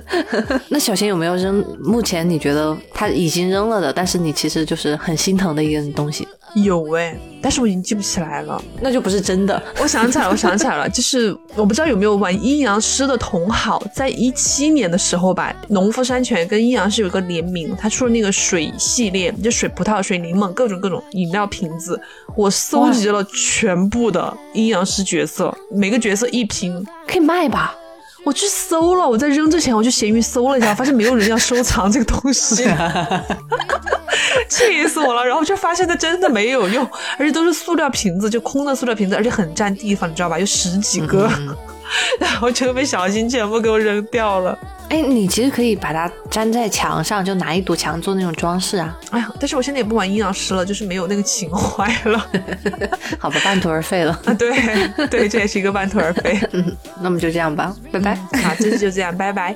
[0.69, 1.63] 那小新有没有扔？
[1.83, 8.61] 目前你觉得他已经扔了的，但是你其实就是很心疼的一个东西，有哎，但是我已经记不起来了。
[8.81, 9.61] 那就不是真的。
[9.81, 21.99] 我想起来了，我想起来了，就是我不知道有没有玩阴阳师的同好，在一七年的时候吧，农夫山泉跟阴阳师有一个联名，他出了那个水系列，就水葡萄、水柠檬各种各种饮料瓶子，
[22.35, 26.85] 我搜集了全部的阴阳师角色，每个角色一瓶。
[27.07, 27.75] 可以卖吧？
[28.23, 32.63] 我去搜了，我在扔之前我去闲鱼搜了一下，发现没有人要收藏这个东西，
[34.47, 35.25] 气死我了。
[35.25, 40.37] 然后就发现它真的没有用，而且都是塑料瓶子，就空的塑料瓶子，而且很占地方，你知道吧？
[40.37, 41.29] 有十几个，
[42.19, 44.57] 然后就被小新全部给我扔掉了。
[44.89, 48.97] 哎，你其实可以把它粘在墙上，就拿一堵墙做那种装饰啊。
[49.11, 52.27] 哎呀，但是我现在也不玩阴阳师了，就是没有那个情怀了。
[53.17, 54.11] 好吧，半途而废了。
[54.25, 54.51] 啊，对
[55.07, 56.37] 对，这也是一个半途而废。
[56.51, 58.15] 嗯，那么就这样吧，拜拜。
[58.43, 59.55] 好，这次就这样，拜拜。